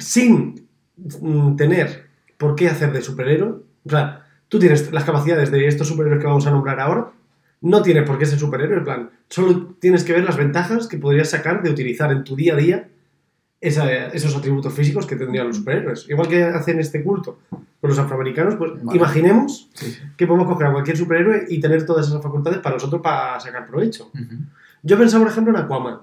[0.00, 0.61] sin
[1.56, 6.20] tener por qué hacer de superhéroe, o sea, tú tienes las capacidades de estos superhéroes
[6.20, 7.10] que vamos a nombrar ahora,
[7.60, 10.98] no tienes por qué ser superhéroe, en plan, solo tienes que ver las ventajas que
[10.98, 12.88] podrías sacar de utilizar en tu día a día
[13.60, 16.08] esa- esos atributos físicos que tendrían los superhéroes.
[16.08, 18.98] Igual que hacen este culto con los afroamericanos, pues Vale.
[18.98, 23.00] imaginemos Sí, que podemos coger a cualquier superhéroe y tener todas esas facultades para nosotros
[23.00, 24.06] para sacar provecho.
[24.12, 24.34] Ujú.
[24.82, 25.98] Yo he pensado, por ejemplo, en Aquaman.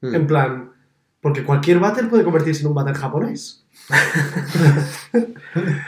[0.00, 0.14] Mm.
[0.16, 0.70] En plan,
[1.20, 3.64] porque cualquier váter puede convertirse en un váter japonés.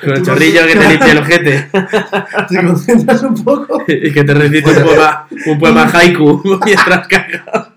[0.00, 1.70] Con el chorrillo que te limpia el ojete
[2.48, 3.84] Te concentras un poco.
[3.88, 7.70] y que te recite un poema, un poema haiku mientras cagas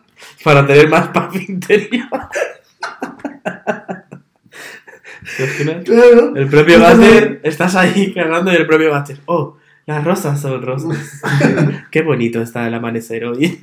[0.44, 2.08] para tener más paz interior.
[5.86, 6.36] Claro.
[6.36, 9.20] El propio váter, estás ahí cagando y el propio váter.
[9.26, 11.22] Oh, las rosas son rosas.
[11.92, 13.58] Qué bonito está el amanecer hoy.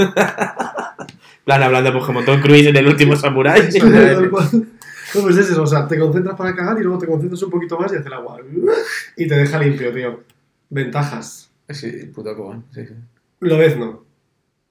[1.51, 3.69] Plan, hablando pues como Tom Cruise en el último Samurai.
[5.13, 7.51] No, pues es eso, o sea, te concentras para cagar y luego te concentras un
[7.51, 8.39] poquito más y hace el agua.
[9.17, 10.21] Y te deja limpio, tío.
[10.69, 11.51] Ventajas.
[11.69, 12.33] Sí, puto
[12.73, 12.95] sí, sí.
[13.41, 14.05] Lo ves, no.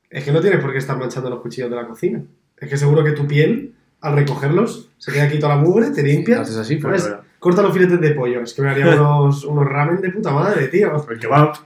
[0.09, 2.23] Es que no tienes por qué estar manchando los cuchillos de la cocina.
[2.55, 6.03] Es que seguro que tu piel, al recogerlos, se queda aquí toda la mugre, te
[6.03, 6.39] limpias.
[6.39, 7.21] Haces así, pero...
[7.39, 8.41] Corta los filetes de pollo.
[8.41, 11.05] Es que me haría unos, unos ramen de puta madre, tío.
[11.09, 11.53] El kebab.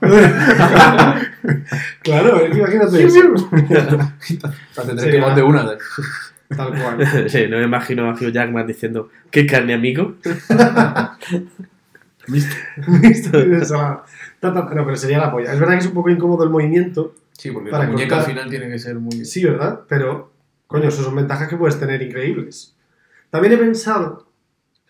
[2.02, 3.20] claro, es que imagínate Sí,
[5.10, 5.66] que más de una.
[6.56, 7.28] Tal cual.
[7.28, 10.14] Sí, no me imagino a Hugh Jackman diciendo, ¿qué carne, amigo?
[10.46, 11.18] Ta,
[14.40, 14.70] ta.
[14.74, 15.52] No, pero sería la polla.
[15.52, 17.14] Es verdad que es un poco incómodo el movimiento.
[17.32, 19.24] Sí, porque Para la muñeca al final tiene que ser muy...
[19.24, 19.80] Sí, ¿verdad?
[19.88, 20.30] Pero,
[20.66, 22.76] coño, eso son ventajas que puedes tener increíbles.
[23.30, 24.28] También he pensado.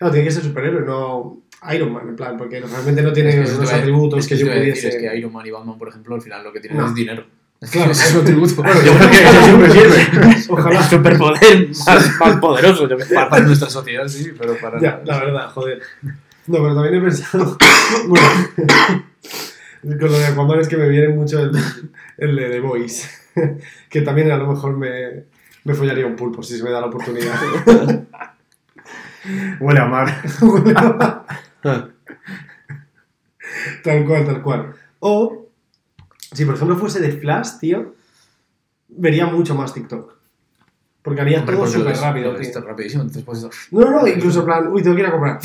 [0.05, 1.37] Claro, tiene que ser superhéroe, no
[1.73, 4.45] Iron Man, en plan, porque realmente no tiene Es que los atributos es que eso
[4.45, 4.87] yo a decir, pudiese.
[4.89, 6.87] Es que Iron Man y Batman, por ejemplo, al final lo que tienen No.
[6.87, 7.25] es dinero.
[7.71, 7.91] Claro.
[7.91, 8.55] es un atributo.
[8.57, 10.45] Bueno, Yo creo que eso siempre sirve.
[10.49, 10.79] Ojalá.
[10.79, 12.87] El superpoder más, más poderoso.
[12.87, 13.15] Yo sé.
[13.15, 14.79] Para nuestra sociedad, sí, pero para...
[14.79, 15.81] Ya, la verdad, joder.
[16.03, 17.57] No, pero también he pensado.
[18.07, 18.27] bueno,
[19.81, 21.51] con lo de Aquaman es que me viene mucho el,
[22.19, 23.09] el de The Voice.
[23.89, 25.23] que también a lo mejor me,
[25.63, 27.33] me follaría un pulpo si se me da la oportunidad.
[29.59, 30.21] Huele a mar.
[33.83, 34.73] tal cual, tal cual.
[34.99, 35.47] O,
[36.31, 37.95] si por ejemplo fuese de Flash, tío,
[38.87, 40.13] vería mucho más TikTok.
[41.01, 42.61] Porque haría Hombre, todo lo súper rápido, lo ves tío.
[42.61, 43.71] rapidísimo, entonces pues.
[43.71, 45.39] No, no, no, incluso en plan, uy, tengo que ir a comprar.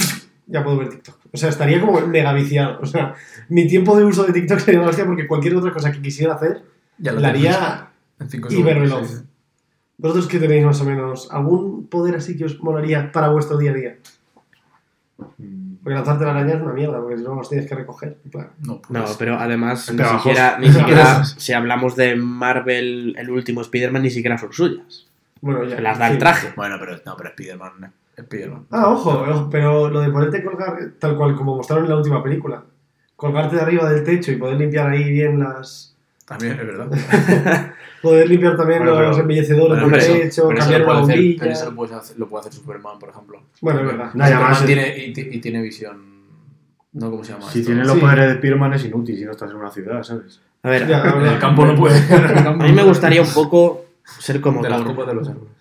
[0.46, 1.16] Ya puedo ver TikTok.
[1.32, 2.80] O sea, estaría como mega viciado.
[2.80, 3.14] O sea,
[3.48, 6.34] mi tiempo de uso de TikTok sería la hostia porque cualquier otra cosa que quisiera
[6.34, 6.62] hacer
[6.98, 7.90] Ya lo la haría
[8.48, 9.24] hiperveloz.
[10.00, 11.28] ¿Vosotros qué tenéis más o menos?
[11.30, 13.96] ¿Algún poder así que os molaría para vuestro día a día?
[15.82, 18.16] Porque lanzarte la araña es una mierda, porque si no los tienes que recoger.
[18.60, 23.60] No, pues, No, pero además ni siquiera, ni siquiera si hablamos de Marvel, el último
[23.60, 25.06] Spider-Man, ni siquiera son suyas.
[25.42, 25.76] Bueno, ya.
[25.76, 26.12] Se las da sí.
[26.14, 26.52] el traje.
[26.56, 27.90] Bueno, pero no, pero Spider-Man, ¿eh?
[28.16, 28.66] Spider-Man.
[28.70, 32.22] Ah, ojo, ojo, pero lo de poderte colgar, tal cual como mostraron en la última
[32.22, 32.62] película,
[33.16, 35.94] colgarte de arriba del techo y poder limpiar ahí bien las.
[36.24, 36.88] También, es verdad.
[38.02, 41.36] Poder limpiar también Bueno, los pero- embellecedores Bueno, del techo, eso cambiar hacer- bombilla.
[41.40, 43.42] Pero eso lo, puedes hacer, lo puede hacer Superman, por ejemplo.
[43.60, 44.10] Bueno, es verdad.
[44.14, 46.10] No, además Superman es- tiene, y, ti- y tiene visión.
[46.92, 47.10] ¿No?
[47.10, 47.48] ¿Cómo se llama?
[47.50, 47.68] Si esto?
[47.70, 48.00] tienes los Sí.
[48.00, 50.40] poderes de Spiderman es inútil si no estás en una ciudad, ¿sabes?
[50.62, 51.32] A ver, Ya, la En verdad.
[51.34, 52.00] el campo no puede.
[52.44, 53.84] campo a mí me gustaría un poco
[54.18, 54.88] ser como De las Thor.
[54.88, 55.52] copas de los árboles.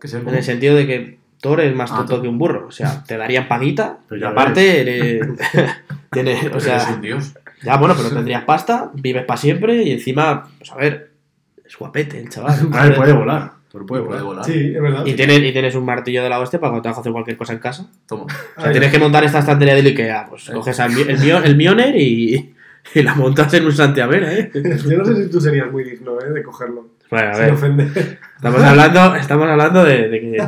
[0.00, 2.66] Que sea En el sentido de que Thor es más Ah, tonto que un burro.
[2.68, 5.28] O sea, te darían paguita y aparte eres...
[6.10, 7.34] tienes, o sea, eres un dios.
[7.62, 11.11] ya bueno, pero tendrías pasta, vives para siempre y encima, pues a ver,
[11.72, 12.68] es guapete el chaval.
[12.72, 13.52] A ver, puede volar.
[13.70, 14.44] Thor puede Puede volar.
[14.44, 15.06] Sí, es verdad.
[15.06, 17.12] Y tienes, y tienes un martillo de la hostia para cuando te vas a hacer
[17.12, 17.88] cualquier cosa en casa.
[18.06, 18.26] Toma.
[18.56, 20.26] O sea, tienes que montar esta estantería del Ikea.
[20.28, 22.54] Pues coges el, el Mioner y,
[22.94, 24.50] Y la montas en un Santiamera, ¿eh?
[24.54, 26.30] Yo no sé si tú serías muy digno, ¿eh?
[26.30, 26.88] De cogerlo.
[27.10, 27.54] Bueno, a Sin ver.
[27.54, 28.18] ofender.
[28.36, 30.40] Estamos hablando, estamos hablando de, de que.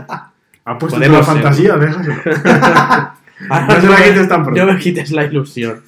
[0.66, 2.14] Ha puesto fantasía, déjalo.
[3.50, 4.64] Ah, No se la quites tan pronto.
[4.64, 5.82] No me quites la ilusión.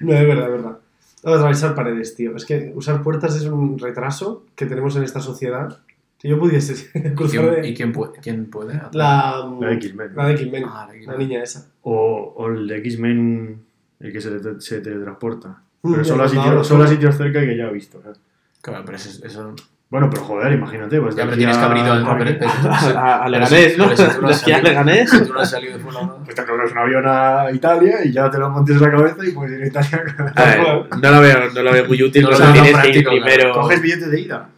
[0.00, 0.78] No, es verdad, es verdad.
[1.24, 2.34] A atravesar paredes, tío.
[2.36, 5.78] Es que usar puertas es un retraso que tenemos en esta sociedad.
[6.18, 8.12] Si yo pudiese ¿Y cruzar quién, de- y quién puede?
[8.20, 8.74] ¿Quién puede?
[8.92, 10.10] la, La de X-Men.
[10.16, 11.18] la de X-Men, Ah, la de la X-Men.
[11.18, 11.66] niña esa.
[11.82, 13.62] O, o el de X-Men,
[14.00, 15.62] el que se, te- se teletransporta.
[15.82, 16.94] Mm, Pero solo a, sitios, lo solo a sé.
[16.94, 18.00] sitios cerca y que ya he visto.
[18.02, 18.20] ¿sabes?
[18.60, 19.54] Claro, pero eso, eso
[19.92, 20.98] Bueno, pero joder, imagínate.
[21.02, 21.90] Pues Ya, pero tienes que a- abrir el
[22.96, 23.88] a- Leganés, ¿no?
[24.48, 25.10] De a Leganés.
[25.10, 29.16] Pues te coges un avión a Italia y ya te lo montes en la cabeza
[29.22, 30.02] y puedes ir a Italia.
[30.34, 30.60] A ver,
[30.98, 33.52] no lo veo, no lo veo muy útil No lo tienes que ir primero.
[33.52, 34.48] Coges billete de ida.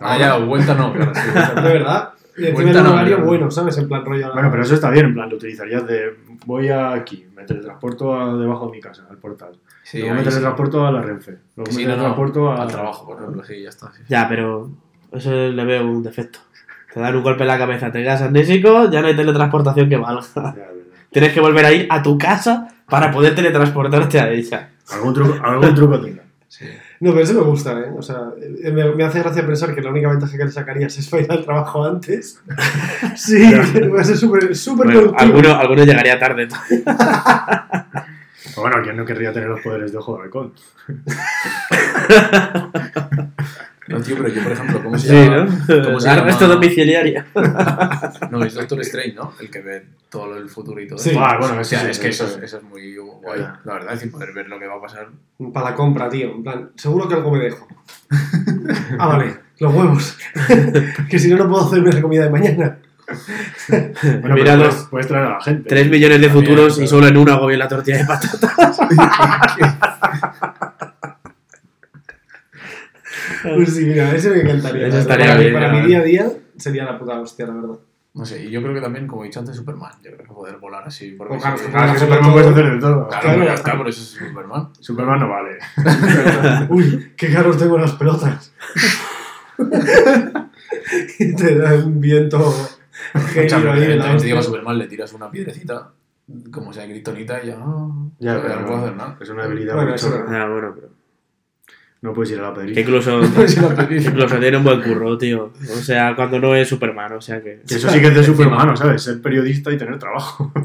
[0.00, 1.00] Ah, ya, vuelta no, De
[1.72, 2.10] verdad.
[2.38, 3.24] Y encima en un horario no.
[3.24, 3.76] bueno, ¿sabes?
[3.78, 4.32] En plan rollo.
[4.32, 8.34] Bueno, pero eso está bien, en plan, lo utilizarías de voy aquí, me teletransporto a
[8.36, 9.52] debajo de mi casa, al portal.
[9.82, 10.30] Sí, luego me ahí sí.
[10.30, 11.38] teletransporto a la Renfe.
[11.56, 12.62] Luego Sí, me no, no, teletransporto a...
[12.62, 13.92] al trabajo, por ejemplo, sí, ya está.
[13.92, 14.02] sí.
[14.08, 14.70] Ya, pero
[15.12, 16.38] eso le veo un defecto.
[16.92, 19.96] Te dan un golpe en la cabeza, te quedas amnésico, ya no hay teletransportación que
[19.96, 20.22] valga.
[20.34, 20.68] Ya.
[21.10, 24.70] Tienes que volver a ir a tu casa para poder teletransportarte a ella.
[24.92, 26.24] Algún truco, algún truco tendrá.
[27.00, 27.92] No, pero eso me gusta, ¿eh?
[27.96, 30.98] O sea, eh, me, me hace gracia pensar que la única ventaja que le sacarías
[30.98, 32.40] es para ir al trabajo antes.
[33.16, 35.22] Sí, va a ser súper súper Bueno, productivo.
[35.36, 36.48] alguno, alguno llegaría tarde.
[36.68, 36.96] Pero
[38.56, 40.52] bueno, ¿quién no querría tener los poderes de ojo de halcón?
[43.88, 45.44] No, tío, pero yo, por ejemplo, ¿cómo se Sí, llama?
[45.66, 45.84] ¿no?
[45.84, 46.54] ¿Cómo se Arresto llama?
[46.54, 47.24] domiciliario.
[48.30, 49.32] No, es Doctor Strange, ¿no?
[49.40, 51.10] El que ve todo el futuro y todo Sí.
[51.10, 51.20] eso.
[51.20, 52.44] Ah, bueno, o sea, sí, sí, es que eso eso, es- sí.
[52.44, 55.08] eso es muy guay, la verdad, decir, poder ver lo que va a pasar.
[55.52, 56.30] Para la compra, tío.
[56.30, 57.66] En plan, seguro que algo me dejo.
[58.98, 60.16] Ah, vale, los huevos.
[61.10, 62.78] que si no, no puedo hacerme la comida de mañana.
[64.20, 65.66] Bueno, Mira, dos- puedes, puedes traer a la gente.
[65.68, 68.78] 3 millones de También, futuros y solo en uno hago bien la tortilla de patatas.
[73.42, 74.86] Pues sí, mira, ese me encantaría.
[74.88, 77.76] Eso estaría para, bien, para mi día a día sería la puta hostia, la verdad.
[78.14, 79.92] No sé, y yo creo que también, como he dicho antes, Superman.
[80.02, 81.64] Yo creo que poder volar así por O mí claro, sí.
[81.70, 83.08] claro, sobre Superman puedes hacer de todo.
[83.08, 83.44] Claro, Claro.
[83.44, 84.68] ya está, por eso es Superman.
[84.80, 85.58] Superman no vale.
[86.70, 88.52] Uy, qué caros tengo las pelotas.
[91.18, 92.52] y te da un viento
[93.32, 94.42] gélido ahí en la También te digo a.
[94.42, 95.90] Superman, le tiras una piedrecita,
[96.50, 97.56] como sea Kryptonita, y ya.
[98.18, 99.16] Ya, ya pero no puedo hacer nada.
[99.20, 100.36] Es una habilidad Bueno, muy eso no.
[100.36, 100.88] Ah, bueno, pero.
[102.02, 102.80] No puedes ir a la Que pedrita.
[102.80, 104.06] incluso, lo pedís.
[104.06, 105.52] incluso tiene un buen curro, tío.
[105.72, 107.62] O sea, cuando no es Superman, o sea que.
[107.66, 109.02] Que eso sí que es de superhumano, ¿sabes?
[109.02, 110.52] Ser periodista y tener trabajo.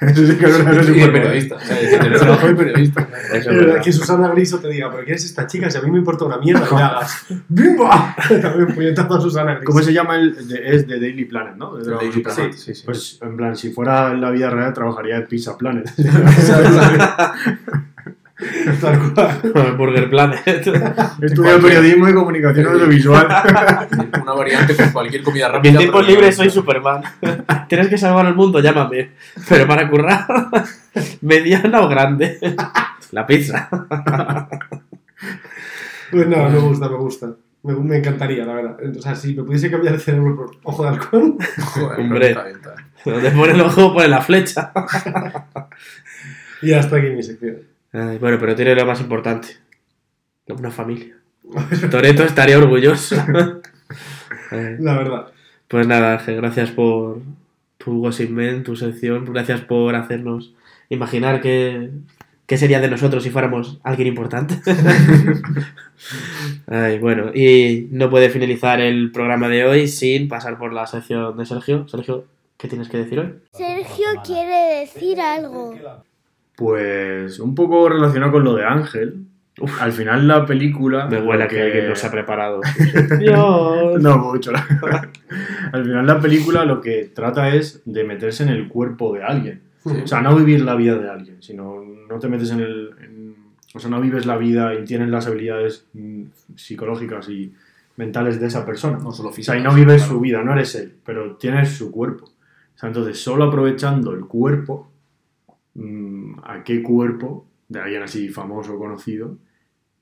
[0.00, 1.12] eso sí que es de Y de superhumano.
[1.12, 1.56] periodista.
[2.18, 3.08] Trabajo de periodista.
[3.32, 5.68] Eso Es es verdad que Susana Griso te diga, pero ¿quién es esta chica?
[5.68, 7.26] Si a mí me importa una mierda que me hagas.
[7.48, 8.16] ¡Bimba!
[8.40, 9.66] También puñetazo a Susana Griso.
[9.66, 10.48] ¿Cómo se llama el?
[10.48, 11.74] de- es de Daily Planet, ¿no?
[11.76, 12.36] De Daily Superman.
[12.36, 12.82] Planet, sí, sí.
[12.86, 15.90] Pues en plan, si fuera en la vida real, trabajaría en Pizza Planet.
[18.80, 19.76] Tal cual.
[19.76, 20.46] Burger Planet.
[20.46, 23.28] Estudio periodismo y comunicación audiovisual.
[24.22, 25.70] Una variante con cualquier comida En rápida.
[25.72, 27.02] mis tiempos libres soy Superman.
[27.68, 29.12] Tienes que salvar al mundo, llámame.
[29.48, 30.26] Pero para currar,
[31.20, 32.38] mediana o grande.
[33.12, 33.68] La pizza.
[36.10, 37.28] Pues no, me gusta, me gusta.
[37.62, 38.76] Me, me encantaría, la verdad.
[38.98, 41.38] O sea, si me pudiese cambiar el cerebro por ojo de halcón.
[41.66, 42.36] Joder, Hombre.
[43.04, 44.72] Donde pone el ojo, pone la flecha.
[46.62, 47.58] Y hasta aquí mi sección.
[47.94, 49.56] Ay, bueno, pero tiene lo más importante.
[50.48, 51.16] Una familia.
[51.90, 53.14] Toreto estaría orgulloso.
[54.50, 55.26] Ay, La verdad.
[55.68, 57.22] Pues nada, Ángel, gracias por
[57.78, 59.24] tu Gossip tu sección.
[59.24, 60.54] Gracias por hacernos
[60.88, 61.90] imaginar qué,
[62.46, 64.60] qué sería de nosotros si fuéramos alguien importante.
[66.66, 71.36] Ay, bueno, y no puede finalizar el programa de hoy sin pasar por la sección
[71.36, 71.88] de Sergio.
[71.88, 72.24] Sergio,
[72.56, 73.34] ¿qué tienes que decir hoy?
[73.52, 75.74] Sergio quiere decir algo.
[76.56, 79.24] Pues un poco relacionado con lo de Ángel.
[79.80, 81.06] Al final la película.
[81.06, 82.60] Me huele a lo que alguien nos ha preparado.
[83.18, 84.00] Dios.
[84.02, 84.52] No mucho.
[85.72, 89.60] Al final la película lo que trata es de meterse en el cuerpo de alguien.
[89.84, 92.90] O sea, no vivir la vida de alguien, sino no te metes en el...
[93.02, 93.34] en-
[93.76, 96.22] o sea, no vives la vida y tienes las habilidades mm,
[96.54, 97.52] psicológicas y
[97.96, 98.98] mentales de esa persona.
[98.98, 101.90] No solo O sea, y no vives su vida, no eres él, pero tienes su
[101.90, 102.26] cuerpo.
[102.26, 104.90] O sea, entonces, solo aprovechando el cuerpo,
[105.74, 109.36] mm, ¿a qué cuerpo de alguien así famoso o conocido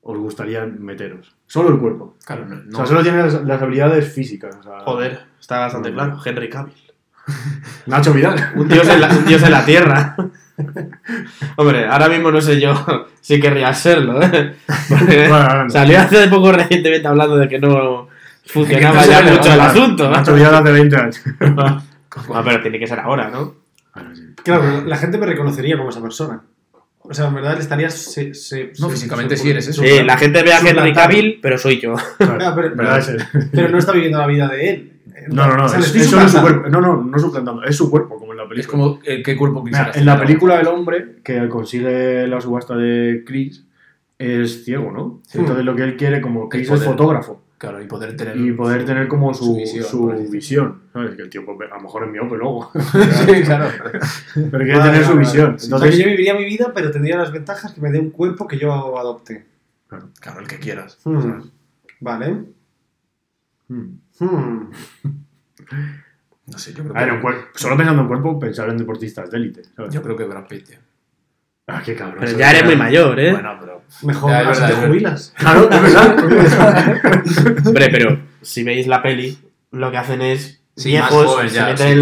[0.02, 1.34] os gustaría meteros?
[1.46, 2.16] Solo el cuerpo.
[2.24, 4.56] Claro, no, O sea, solo tienes las, las habilidades físicas.
[4.56, 6.18] o sea, Joder, está bastante claro.
[6.24, 6.74] Henry Cavill.
[7.86, 8.52] Nacho Vidal.
[8.56, 10.16] Un dios, en la, un dios en la tierra.
[11.56, 12.74] Hombre, ahora mismo no sé yo
[13.20, 14.56] si querría serlo, ¿eh?
[14.88, 18.08] Porque Bueno, salió hace poco recientemente hablando de que no
[18.44, 20.10] funcionaba ya mucho el asunto.
[20.10, 21.22] Nacho Vidal hace 20 años.
[21.40, 23.54] Ah, pero tiene que ser ahora, ¿no?
[23.94, 24.22] Bueno, sí.
[24.44, 26.42] Claro, la gente me reconocería como esa persona.
[27.04, 27.94] O sea, en verdad estarías.
[27.94, 29.82] Se, se- No, se- físicamente se- sí eres eso.
[29.82, 30.92] Sí, la gente ve a Henry.
[30.92, 31.94] Cavill, pero soy yo.
[32.20, 34.88] Ah, pero, no está viviendo la vida de él.
[35.28, 36.68] No, no, no, O sea, le es, eso no es su cuerpo.
[36.68, 38.60] No, no, no suplantando, es su cuerpo, como en la película.
[38.60, 42.40] Es como eh, qué cuerpo Mira, quisieras en la película El hombre, que consigue la
[42.40, 43.64] subasta de Chris,
[44.18, 45.20] es ciego, ¿no?
[45.26, 45.38] Sí.
[45.38, 48.36] Entonces lo que él quiere, como Chris es fotógrafo, Claro, y poder tener.
[48.36, 51.14] y poder tener como su, su visión, su por así visión, ¿sabes?
[51.14, 53.68] Que el tío, pues, a lo mejor es miope luego, sí, claro.
[54.34, 55.44] pero quiere Vale, tener su vale, visión.
[55.44, 55.54] vale.
[55.54, 58.00] O sea, que Entonces, yo viviría mi vida, pero tendría las ventajas que me dé
[58.00, 59.46] un cuerpo que yo adopte.
[59.86, 60.98] Claro, el que quieras.
[61.04, 61.40] Hmm.
[62.00, 62.46] Vale.
[63.68, 63.84] hmm.
[64.18, 64.70] Hmm.
[66.44, 67.26] No sé, yo creo a ver, que.
[67.28, 69.94] un solo pensando en cuerpo, pensar en deportistas de élite, ¿sabes?
[69.94, 70.78] Yo creo que Brad Pitt, tío.
[71.68, 72.18] Ah, qué cabrón.
[72.18, 73.30] Pero ya es eres muy mayor, ¿eh?
[73.30, 73.71] Bueno, pero.
[74.02, 75.34] Mejor, Ya, es así verdad, te jubilas.
[75.38, 76.16] Claro, es verdad.
[77.66, 79.38] Hombre, pero si veis la peli,
[79.72, 81.92] lo que hacen es Sí, más viejos, joven se ya, meten sí.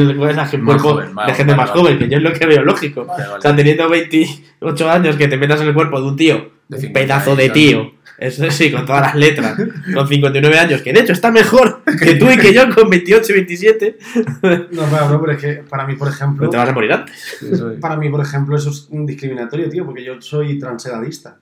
[0.56, 1.80] el cuerpo joven, vale, de gente vale, más vale.
[1.80, 3.00] joven, que yo es lo que veo lógico.
[3.36, 6.76] O sea, teniendo 28 años que te metas en el cuerpo de un tío, De
[6.76, 9.56] un 50 pedazo de tío, eso sí, con todas las letras,
[9.92, 13.32] con 59 años, que de hecho está mejor que tú y que yo con 28
[13.32, 13.98] y 27,
[14.70, 16.38] No, claro, no, pero es que para mí, por ejemplo.
[16.38, 17.40] pero te vas a morir antes.
[17.80, 21.38] Para mí, por ejemplo, eso es un discriminatorio, tío, porque yo soy transedadista.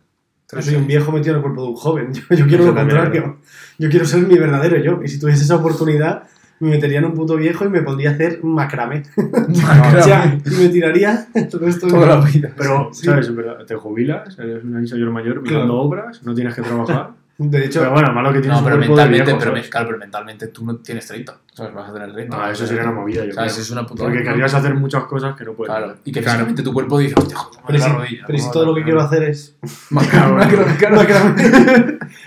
[0.53, 2.13] Yo soy un viejo metido en el cuerpo de un joven.
[2.15, 3.39] Yo, yo quiero lo contrario.
[3.79, 5.01] Yo quiero ser mi verdadero yo.
[5.05, 6.23] Y si tuviese esa oportunidad,
[6.61, 9.03] me metería en un puto viejo y me pondría a hacer macramé.
[9.19, 11.87] O sea, y me tiraría todo esto.
[11.87, 12.51] Toda la vida.
[12.57, 13.05] Pero, Sí.
[13.07, 13.35] ¿sabes?
[13.35, 15.81] Verdad, te jubilas, eres un señor mayor mirando Claro.
[15.81, 17.11] obras, no tienes que trabajar.
[17.41, 19.51] De hecho, Pero bueno, malo que tienes No, pero un cuerpo de mentalmente, viejo, pero,
[19.53, 19.69] ¿sabes?
[19.71, 21.39] claro, pero mentalmente tú no tienes 30.
[21.55, 21.73] ¿Sabes?
[21.73, 22.45] Vas a tener 30.
[22.45, 23.53] Ah, eso sería una movida, yo ¿Sabes?
[23.53, 23.63] creo.
[23.63, 24.03] Es una puta.
[24.03, 25.73] Porque querrías hacer muchas cosas que no puedes.
[25.73, 25.95] Claro.
[26.05, 26.47] Y que Claro.
[26.53, 28.25] tu cuerpo dice, hostia, joder, pero la si, rodilla.
[28.27, 29.57] pero si todo lo que quiero hacer es.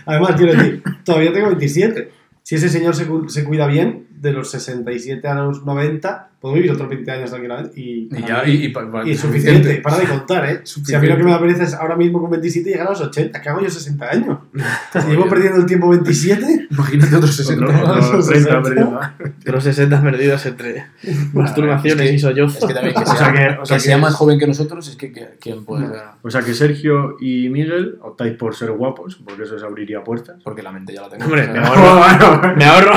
[0.05, 2.11] Además, quiero decir, todavía tengo 27.
[2.43, 6.55] Si ese señor se, cu- se cuida bien, de los 67 a los 90, puedo
[6.55, 7.79] vivir otros 20 años tranquilamente.
[7.79, 10.49] Y, Y ya, y, y, pa- pa- Y es suficiente, para de contar, ¿eh?
[10.49, 11.07] Si a mí Suficiente.
[11.09, 13.49] lo que me da pereza es ahora mismo con 27 llegar a los 80, que
[13.49, 14.37] hago yo 60 años.
[15.01, 17.65] Si llevo perdiendo el tiempo 27, Imagínate otros 60.
[17.65, 18.61] Otro- otro Esos 30 60.
[18.61, 18.99] perdiendo.
[19.45, 20.85] Los 60 perdidos entre
[21.33, 22.61] masturbaciones Es que- y sollozos.
[22.61, 24.39] Es que también que O sea sea, que- o sea que sea que- más joven
[24.39, 26.01] que nosotros, es que, que- ¿quién puede ser?
[26.21, 30.37] O sea que Sergio y Miguel optáis por ser guapos, porque eso os abriría puertas.
[30.43, 31.25] Porque la mente ya la tengo.
[31.25, 32.91] Hombre, me ahorro, me ahorro,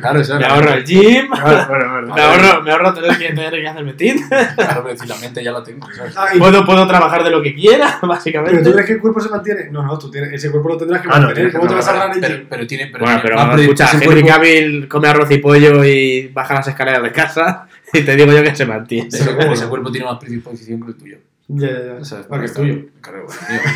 [0.00, 2.14] Claro, eso es me la ahorro el gym, Bueno, bueno, bueno.
[2.14, 4.16] me ahorro, me ahorro tener que, tener que hacerme tin.
[4.28, 5.86] Claro, pero si la mente ya la tengo.
[5.92, 6.14] ¿sabes?
[6.16, 8.72] Ay, Puedo, puedo trabajar de lo que quiera, ¿pero tú básicamente.
[8.72, 9.68] crees que el cuerpo se mantiene?
[9.70, 11.52] No, no, tú tienes, ese cuerpo lo tendrás que Ah, mantener.
[11.52, 12.46] ¿Cómo te vas a agarrar el Pero, gym?
[12.48, 12.86] pero tiene.
[12.86, 16.28] Pero Bueno, pero va a pre- escucha, Henry cuerpo- Cavill come arroz y pollo y
[16.28, 19.08] baja las escaleras de casa y te digo yo que se mantiene.
[19.08, 21.18] Ese, ese cuerpo tiene más predisposición que el tuyo.
[21.52, 22.04] Ya, ya, ya.
[22.04, 22.26] ¿sabes?
[22.26, 22.76] Porque es tuyo.
[23.00, 23.26] Claro,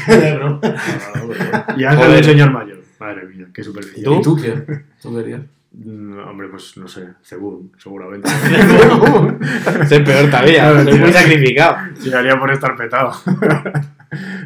[0.07, 0.61] bueno,
[1.77, 2.79] Y Ángel un señor mayor.
[3.01, 4.05] Madre mía, qué superficial.
[4.05, 4.15] ¿Tú?
[4.15, 4.85] ¿Y tú quién?
[5.03, 5.41] ¿Tú querías?
[5.77, 8.29] Mm, hombre, pues no sé, según, seguramente.
[9.83, 11.01] Es peor todavía, Claro, soy tío.
[11.01, 11.77] muy sacrificado.
[12.03, 13.13] Tiraría por estar petado.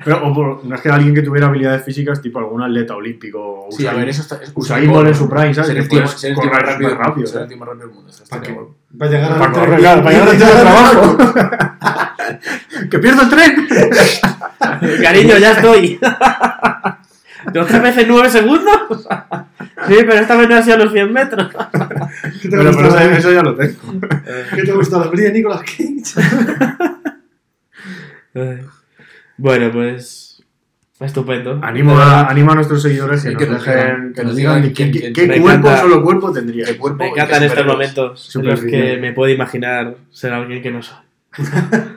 [0.05, 3.66] Pero, o por, no es que alguien que tuviera habilidades físicas, tipo algún atleta olímpico.
[3.66, 4.37] o Sí, a Usain- ver, eso está.
[4.37, 5.68] es- Usain Bolt en su prime, ¿sabes?
[5.68, 7.57] Ser el Que tío, puedes ser el tío más correr rápido, rápido, Ser el tío
[7.59, 8.12] más rápido del mundo.
[8.31, 8.53] ¿Para qué?
[8.53, 8.76] guapo.
[9.03, 11.18] Va a llegar a Para la correr, claro, para llegar del trabajo.
[12.91, 13.68] ¡Que pierdo el tren!
[15.03, 16.01] Cariño, ya estoy.
[17.53, 19.07] ¿Dos veces nueve segundos?
[19.86, 21.49] Sí, pero esta vez no ha sido los 100 metros.
[22.42, 24.01] ¿Qué te Pero, gusta pero la- eso, eso ya lo tengo.
[24.55, 26.26] ¿Qué te gusta la peli de Nicolas Cage?
[29.36, 30.42] Bueno, pues.
[31.01, 31.61] Estupendo.
[31.62, 34.36] Animo a, animo a nuestros seguidores que, Sí, nos que nos dejen, digan- que nos
[34.36, 36.64] digan de quién- qué, quién- qué me cuerpo, encanta- solo cuerpo tendría.
[36.68, 40.72] El cuerpo Me encantan estos momentos en los que me puedo imaginar ser alguien que
[40.72, 40.96] no soy.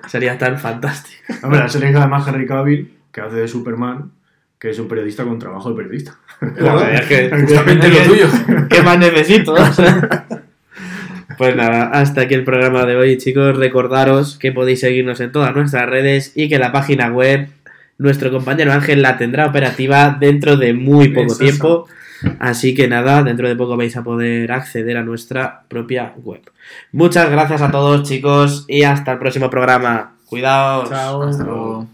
[0.07, 1.33] Sería tan fantástico.
[1.41, 4.11] Hombre, la serie además Henry Cavill, que hace de Superman,
[4.61, 6.19] que es un periodista con trabajo de periodista.
[6.39, 8.27] Joder, es que Justamente lo tuyo.
[8.69, 9.55] ¿Qué más necesito?
[11.37, 13.57] Pues nada, hasta aquí el programa de hoy, chicos.
[13.57, 17.47] Recordaros que podéis seguirnos en todas nuestras redes y que la página web,
[17.97, 21.87] nuestro compañero Ángel la tendrá operativa dentro de muy poco tiempo.
[22.37, 26.41] Así que nada, dentro de poco vais a poder acceder a nuestra propia web.
[26.91, 30.17] Muchas gracias a todos, chicos, y hasta el próximo programa.
[30.27, 30.89] Cuidaos.
[30.89, 31.23] Chao.
[31.23, 31.87] Hasta luego.